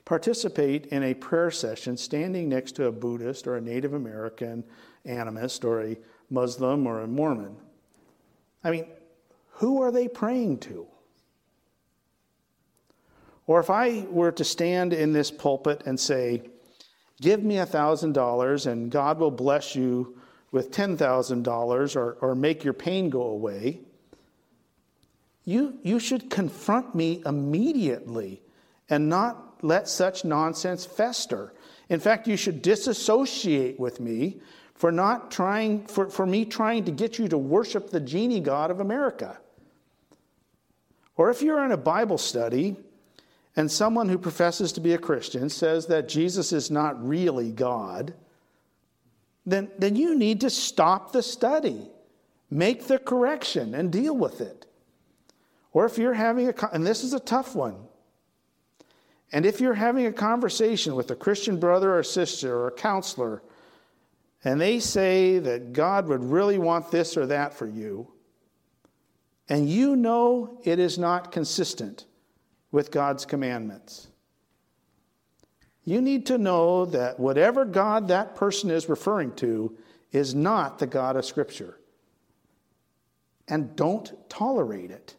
participate 0.06 0.86
in 0.86 1.02
a 1.02 1.12
prayer 1.12 1.50
session 1.50 1.94
standing 1.98 2.48
next 2.48 2.72
to 2.76 2.86
a 2.86 2.92
Buddhist 2.92 3.46
or 3.46 3.56
a 3.56 3.60
Native 3.60 3.92
American 3.92 4.64
animist 5.04 5.62
or 5.62 5.82
a 5.82 5.98
Muslim 6.30 6.86
or 6.86 7.00
a 7.00 7.06
Mormon. 7.06 7.54
I 8.64 8.70
mean, 8.70 8.86
who 9.50 9.82
are 9.82 9.92
they 9.92 10.08
praying 10.08 10.60
to? 10.60 10.86
Or 13.48 13.58
if 13.58 13.70
I 13.70 14.06
were 14.10 14.30
to 14.30 14.44
stand 14.44 14.92
in 14.92 15.12
this 15.12 15.32
pulpit 15.32 15.82
and 15.86 15.98
say, 15.98 16.42
Give 17.20 17.42
me 17.42 17.56
$1,000 17.56 18.66
and 18.66 18.90
God 18.92 19.18
will 19.18 19.32
bless 19.32 19.74
you 19.74 20.16
with 20.52 20.70
$10,000 20.70 21.96
or, 21.96 22.12
or 22.20 22.34
make 22.36 22.62
your 22.62 22.74
pain 22.74 23.10
go 23.10 23.22
away, 23.22 23.80
you, 25.44 25.78
you 25.82 25.98
should 25.98 26.30
confront 26.30 26.94
me 26.94 27.22
immediately 27.26 28.40
and 28.88 29.08
not 29.08 29.64
let 29.64 29.88
such 29.88 30.24
nonsense 30.24 30.86
fester. 30.86 31.54
In 31.88 31.98
fact, 31.98 32.28
you 32.28 32.36
should 32.36 32.62
disassociate 32.62 33.80
with 33.80 33.98
me 33.98 34.40
for 34.74 34.92
not 34.92 35.32
trying 35.32 35.86
for, 35.86 36.08
for 36.08 36.24
me 36.24 36.44
trying 36.44 36.84
to 36.84 36.92
get 36.92 37.18
you 37.18 37.26
to 37.28 37.38
worship 37.38 37.90
the 37.90 37.98
genie 37.98 38.40
god 38.40 38.70
of 38.70 38.78
America. 38.78 39.38
Or 41.16 41.30
if 41.30 41.42
you're 41.42 41.64
in 41.64 41.72
a 41.72 41.76
Bible 41.76 42.18
study 42.18 42.76
and 43.58 43.68
someone 43.68 44.08
who 44.08 44.18
professes 44.18 44.70
to 44.70 44.80
be 44.80 44.92
a 44.92 44.98
Christian 44.98 45.50
says 45.50 45.86
that 45.86 46.08
Jesus 46.08 46.52
is 46.52 46.70
not 46.70 47.04
really 47.04 47.50
God, 47.50 48.14
then, 49.44 49.68
then 49.76 49.96
you 49.96 50.16
need 50.16 50.42
to 50.42 50.48
stop 50.48 51.10
the 51.10 51.24
study, 51.24 51.90
make 52.52 52.86
the 52.86 53.00
correction, 53.00 53.74
and 53.74 53.90
deal 53.90 54.16
with 54.16 54.40
it. 54.40 54.66
Or 55.72 55.86
if 55.86 55.98
you're 55.98 56.14
having 56.14 56.48
a, 56.48 56.54
and 56.72 56.86
this 56.86 57.02
is 57.02 57.14
a 57.14 57.18
tough 57.18 57.56
one, 57.56 57.74
and 59.32 59.44
if 59.44 59.60
you're 59.60 59.74
having 59.74 60.06
a 60.06 60.12
conversation 60.12 60.94
with 60.94 61.10
a 61.10 61.16
Christian 61.16 61.58
brother 61.58 61.98
or 61.98 62.04
sister 62.04 62.56
or 62.56 62.68
a 62.68 62.72
counselor, 62.72 63.42
and 64.44 64.60
they 64.60 64.78
say 64.78 65.40
that 65.40 65.72
God 65.72 66.06
would 66.06 66.22
really 66.22 66.58
want 66.58 66.92
this 66.92 67.16
or 67.16 67.26
that 67.26 67.54
for 67.54 67.66
you, 67.66 68.06
and 69.48 69.68
you 69.68 69.96
know 69.96 70.60
it 70.62 70.78
is 70.78 70.96
not 70.96 71.32
consistent 71.32 72.04
with 72.70 72.90
God's 72.90 73.24
commandments, 73.24 74.08
you 75.84 76.02
need 76.02 76.26
to 76.26 76.36
know 76.36 76.84
that 76.84 77.18
whatever 77.18 77.64
God 77.64 78.08
that 78.08 78.34
person 78.34 78.70
is 78.70 78.90
referring 78.90 79.32
to 79.36 79.76
is 80.12 80.34
not 80.34 80.78
the 80.78 80.86
God 80.86 81.16
of 81.16 81.24
Scripture. 81.24 81.78
And 83.48 83.74
don't 83.74 84.12
tolerate 84.28 84.90
it. 84.90 85.16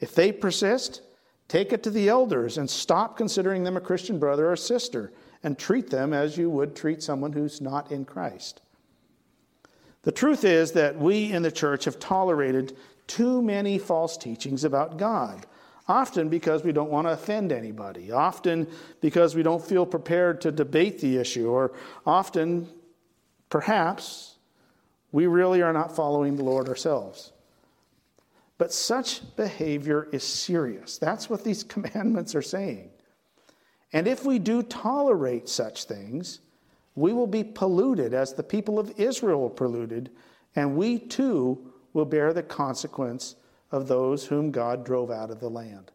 If 0.00 0.14
they 0.14 0.32
persist, 0.32 1.02
take 1.46 1.72
it 1.72 1.84
to 1.84 1.90
the 1.90 2.08
elders 2.08 2.58
and 2.58 2.68
stop 2.68 3.16
considering 3.16 3.62
them 3.62 3.76
a 3.76 3.80
Christian 3.80 4.18
brother 4.18 4.50
or 4.50 4.56
sister 4.56 5.12
and 5.44 5.56
treat 5.56 5.88
them 5.90 6.12
as 6.12 6.36
you 6.36 6.50
would 6.50 6.74
treat 6.74 7.02
someone 7.02 7.32
who's 7.32 7.60
not 7.60 7.92
in 7.92 8.04
Christ. 8.04 8.62
The 10.02 10.12
truth 10.12 10.44
is 10.44 10.72
that 10.72 10.98
we 10.98 11.32
in 11.32 11.42
the 11.42 11.52
church 11.52 11.84
have 11.84 12.00
tolerated 12.00 12.76
too 13.06 13.40
many 13.40 13.78
false 13.78 14.16
teachings 14.16 14.64
about 14.64 14.98
God 14.98 15.46
often 15.88 16.28
because 16.28 16.64
we 16.64 16.72
don't 16.72 16.90
want 16.90 17.06
to 17.06 17.12
offend 17.12 17.52
anybody, 17.52 18.10
often 18.10 18.66
because 19.00 19.34
we 19.34 19.42
don't 19.42 19.64
feel 19.64 19.86
prepared 19.86 20.40
to 20.40 20.50
debate 20.50 21.00
the 21.00 21.16
issue, 21.16 21.48
or 21.48 21.72
often, 22.04 22.68
perhaps, 23.48 24.36
we 25.12 25.26
really 25.26 25.62
are 25.62 25.72
not 25.72 25.94
following 25.94 26.36
the 26.36 26.44
Lord 26.44 26.68
ourselves. 26.68 27.32
But 28.58 28.72
such 28.72 29.36
behavior 29.36 30.08
is 30.12 30.24
serious. 30.24 30.98
That's 30.98 31.30
what 31.30 31.44
these 31.44 31.62
commandments 31.74 32.34
are 32.34 32.42
saying. 32.42 32.90
And 33.92 34.08
if 34.08 34.24
we 34.24 34.38
do 34.38 34.62
tolerate 34.62 35.48
such 35.48 35.84
things, 35.84 36.40
we 36.96 37.12
will 37.12 37.26
be 37.26 37.44
polluted 37.44 38.14
as 38.14 38.32
the 38.32 38.42
people 38.42 38.78
of 38.78 38.98
Israel 38.98 39.42
were 39.42 39.50
polluted, 39.50 40.10
and 40.56 40.76
we 40.76 40.98
too 40.98 41.72
will 41.92 42.06
bear 42.06 42.32
the 42.32 42.42
consequence 42.42 43.36
of 43.70 43.88
those 43.88 44.26
whom 44.26 44.50
God 44.50 44.84
drove 44.84 45.10
out 45.10 45.30
of 45.30 45.40
the 45.40 45.50
land. 45.50 45.90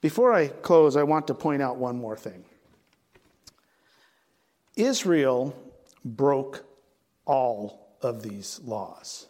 Before 0.00 0.32
I 0.32 0.48
close, 0.48 0.96
I 0.96 1.02
want 1.02 1.26
to 1.26 1.34
point 1.34 1.62
out 1.62 1.76
one 1.76 1.96
more 1.96 2.16
thing. 2.16 2.44
Israel 4.76 5.56
broke 6.04 6.64
all 7.24 7.96
of 8.00 8.22
these 8.22 8.60
laws. 8.64 9.26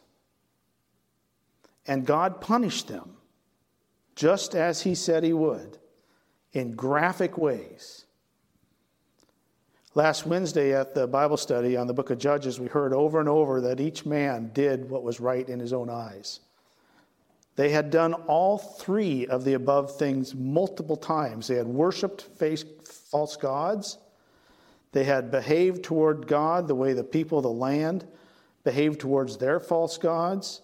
And 1.86 2.04
God 2.04 2.42
punished 2.42 2.88
them, 2.88 3.16
just 4.14 4.54
as 4.54 4.82
He 4.82 4.94
said 4.94 5.24
He 5.24 5.32
would, 5.32 5.78
in 6.52 6.72
graphic 6.74 7.38
ways. 7.38 8.04
Last 9.98 10.26
Wednesday 10.26 10.76
at 10.76 10.94
the 10.94 11.08
Bible 11.08 11.36
study 11.36 11.76
on 11.76 11.88
the 11.88 11.92
book 11.92 12.10
of 12.10 12.18
Judges, 12.18 12.60
we 12.60 12.68
heard 12.68 12.92
over 12.92 13.18
and 13.18 13.28
over 13.28 13.60
that 13.62 13.80
each 13.80 14.06
man 14.06 14.52
did 14.54 14.88
what 14.88 15.02
was 15.02 15.18
right 15.18 15.48
in 15.48 15.58
his 15.58 15.72
own 15.72 15.90
eyes. 15.90 16.38
They 17.56 17.70
had 17.70 17.90
done 17.90 18.14
all 18.14 18.58
three 18.58 19.26
of 19.26 19.42
the 19.42 19.54
above 19.54 19.96
things 19.96 20.36
multiple 20.36 20.96
times. 20.96 21.48
They 21.48 21.56
had 21.56 21.66
worshiped 21.66 22.22
false 22.86 23.36
gods, 23.36 23.98
they 24.92 25.02
had 25.02 25.32
behaved 25.32 25.82
toward 25.82 26.28
God 26.28 26.68
the 26.68 26.76
way 26.76 26.92
the 26.92 27.02
people 27.02 27.38
of 27.38 27.42
the 27.42 27.50
land 27.50 28.06
behaved 28.62 29.00
towards 29.00 29.36
their 29.36 29.58
false 29.58 29.98
gods, 29.98 30.62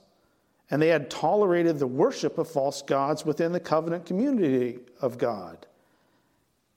and 0.71 0.81
they 0.81 0.91
had 0.91 1.11
tolerated 1.11 1.81
the 1.81 1.89
worship 1.89 2.39
of 2.39 2.49
false 2.49 2.83
gods 2.83 3.27
within 3.27 3.51
the 3.51 3.59
covenant 3.59 4.07
community 4.07 4.79
of 5.01 5.19
God 5.19 5.67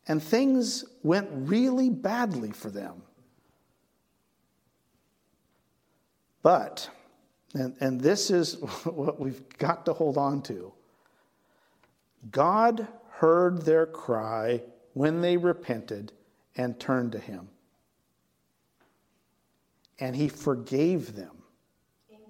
and 0.07 0.23
things 0.23 0.85
went 1.03 1.29
really 1.31 1.89
badly 1.89 2.51
for 2.51 2.69
them. 2.69 3.01
But, 6.41 6.89
and, 7.53 7.75
and 7.79 7.99
this 7.99 8.31
is 8.31 8.55
what 8.85 9.19
we've 9.19 9.47
got 9.57 9.85
to 9.85 9.93
hold 9.93 10.17
on 10.17 10.41
to 10.43 10.73
God 12.31 12.87
heard 13.09 13.61
their 13.61 13.85
cry 13.85 14.61
when 14.93 15.21
they 15.21 15.37
repented 15.37 16.11
and 16.55 16.79
turned 16.79 17.11
to 17.11 17.19
Him. 17.19 17.49
And 19.99 20.15
He 20.15 20.27
forgave 20.27 21.15
them. 21.15 21.43
Amen. 22.11 22.25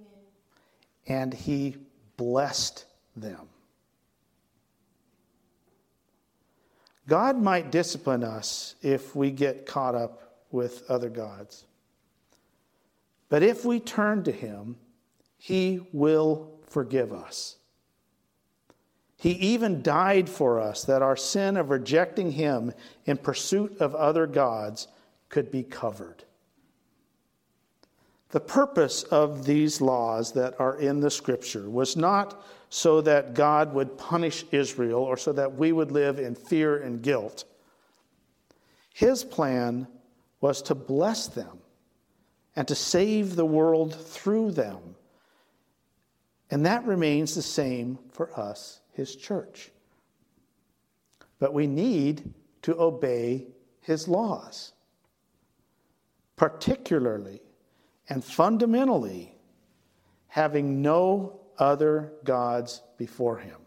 And 1.08 1.34
He 1.34 1.78
blessed 2.18 2.86
them. 3.16 3.48
God 7.08 7.42
might 7.42 7.72
discipline 7.72 8.24
us 8.24 8.76
if 8.82 9.16
we 9.16 9.32
get 9.32 9.66
caught 9.66 9.96
up 9.96 10.44
with 10.52 10.90
other 10.90 11.10
gods. 11.10 11.66
But 13.30 13.44
if 13.44 13.66
we 13.66 13.80
turn 13.80 14.24
to 14.24 14.32
Him, 14.32 14.76
He 15.38 15.88
will 15.94 16.52
forgive 16.68 17.14
us. 17.14 17.58
He 19.18 19.32
even 19.32 19.82
died 19.82 20.30
for 20.30 20.60
us 20.60 20.84
that 20.84 21.02
our 21.02 21.18
sin 21.18 21.58
of 21.58 21.70
rejecting 21.70 22.32
Him 22.32 22.74
in 23.06 23.18
pursuit 23.18 23.78
of 23.80 23.96
other 23.96 24.28
gods 24.28 24.88
could 25.30 25.52
be 25.52 25.64
covered. 25.64 26.24
The 28.30 28.40
purpose 28.42 29.04
of 29.04 29.46
these 29.46 29.80
laws 29.80 30.34
that 30.34 30.60
are 30.60 30.78
in 30.78 31.00
the 31.00 31.10
scripture 31.10 31.70
was 31.70 31.96
not 31.96 32.44
so 32.70 33.02
that 33.02 33.34
God 33.34 33.74
would 33.74 33.98
punish 33.98 34.46
Israel 34.52 35.02
or 35.02 35.18
so 35.18 35.32
that 35.34 35.56
we 35.56 35.72
would 35.72 35.92
live 35.92 36.20
in 36.20 36.36
fear 36.36 36.78
and 36.78 37.02
guilt. 37.02 37.46
His 38.94 39.24
plan 39.24 39.88
was 40.42 40.62
to 40.64 40.76
bless 40.76 41.28
them 41.28 41.60
and 42.56 42.68
to 42.68 42.76
save 42.76 43.36
the 43.36 43.46
world 43.46 43.96
through 43.96 44.52
them. 44.52 44.96
And 46.50 46.66
that 46.66 46.86
remains 46.86 47.36
the 47.36 47.42
same 47.42 48.00
for 48.12 48.38
us, 48.38 48.82
His 48.94 49.16
church. 49.16 49.72
But 51.40 51.54
we 51.54 51.68
need 51.68 52.34
to 52.64 52.80
obey 52.80 53.48
His 53.82 54.08
laws, 54.08 54.74
particularly 56.36 57.42
and 58.10 58.24
fundamentally 58.24 59.36
having 60.28 60.82
no 60.82 61.40
other 61.58 62.14
gods 62.24 62.82
before 62.98 63.38
him. 63.38 63.58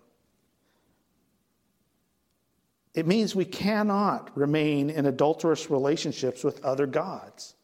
It 2.94 3.06
means 3.06 3.34
we 3.34 3.44
cannot 3.44 4.36
remain 4.36 4.90
in 4.90 5.06
adulterous 5.06 5.70
relationships 5.70 6.42
with 6.42 6.64
other 6.64 6.86
gods. 6.86 7.54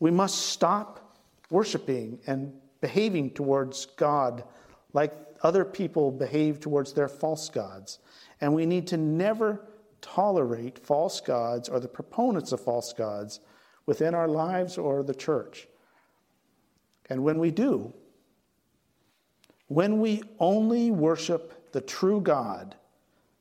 We 0.00 0.10
must 0.10 0.46
stop 0.46 1.16
worshiping 1.50 2.18
and 2.26 2.52
behaving 2.80 3.30
towards 3.30 3.86
God 3.86 4.42
like 4.92 5.14
other 5.42 5.64
people 5.64 6.10
behave 6.10 6.60
towards 6.60 6.92
their 6.92 7.08
false 7.08 7.48
gods. 7.48 8.00
And 8.40 8.54
we 8.54 8.66
need 8.66 8.88
to 8.88 8.96
never 8.96 9.64
tolerate 10.00 10.78
false 10.78 11.20
gods 11.20 11.68
or 11.68 11.78
the 11.78 11.88
proponents 11.88 12.52
of 12.52 12.60
false 12.60 12.92
gods 12.92 13.40
within 13.86 14.14
our 14.14 14.28
lives 14.28 14.78
or 14.78 15.02
the 15.02 15.14
church. 15.14 15.68
And 17.08 17.22
when 17.22 17.38
we 17.38 17.50
do, 17.50 17.94
when 19.74 20.00
we 20.00 20.22
only 20.38 20.90
worship 20.90 21.72
the 21.72 21.80
true 21.80 22.20
God 22.20 22.76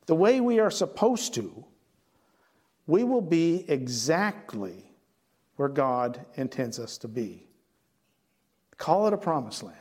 the 0.06 0.15
way 0.15 0.41
we 0.41 0.60
are 0.60 0.72
supposed 0.72 1.34
to, 1.36 1.65
we 2.88 3.04
will 3.04 3.22
be 3.22 3.63
exactly 3.70 4.91
where 5.56 5.70
God 5.70 6.26
intends 6.36 6.80
us 6.80 6.98
to 7.00 7.08
be. 7.08 7.48
Call 8.78 9.08
it 9.08 9.13
a 9.13 9.17
promised 9.17 9.63
land. 9.63 9.78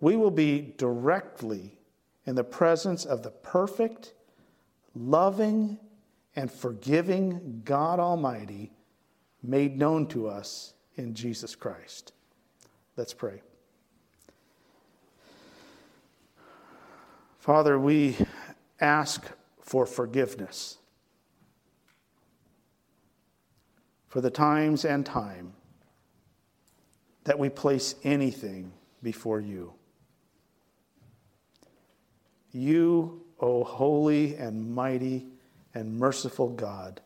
We 0.00 0.16
will 0.16 0.30
be 0.30 0.74
directly 0.78 1.78
in 2.26 2.34
the 2.34 2.42
presence 2.42 3.04
of 3.04 3.22
the 3.22 3.30
perfect, 3.30 4.14
loving, 4.94 5.78
and 6.34 6.50
forgiving 6.50 7.62
God 7.64 8.00
Almighty 8.00 8.72
made 9.42 9.78
known 9.78 10.06
to 10.08 10.26
us 10.26 10.74
in 10.96 11.14
Jesus 11.14 11.54
Christ. 11.54 12.12
Let's 12.96 13.14
pray. 13.14 13.42
Father, 17.42 17.76
we 17.76 18.16
ask 18.80 19.26
for 19.60 19.84
forgiveness 19.84 20.78
for 24.06 24.20
the 24.20 24.30
times 24.30 24.84
and 24.84 25.04
time 25.04 25.52
that 27.24 27.36
we 27.36 27.48
place 27.48 27.96
anything 28.04 28.70
before 29.02 29.40
you. 29.40 29.72
You, 32.52 33.24
O 33.40 33.64
holy 33.64 34.36
and 34.36 34.72
mighty 34.72 35.26
and 35.74 35.98
merciful 35.98 36.48
God, 36.48 37.00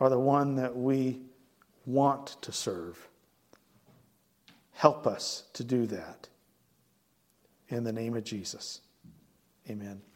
are 0.00 0.08
the 0.08 0.18
one 0.18 0.56
that 0.56 0.74
we 0.74 1.20
want 1.84 2.40
to 2.40 2.52
serve. 2.52 3.06
Help 4.72 5.06
us 5.06 5.44
to 5.52 5.62
do 5.62 5.84
that. 5.88 6.30
In 7.68 7.84
the 7.84 7.92
name 7.92 8.16
of 8.16 8.24
Jesus, 8.24 8.80
amen. 9.70 10.11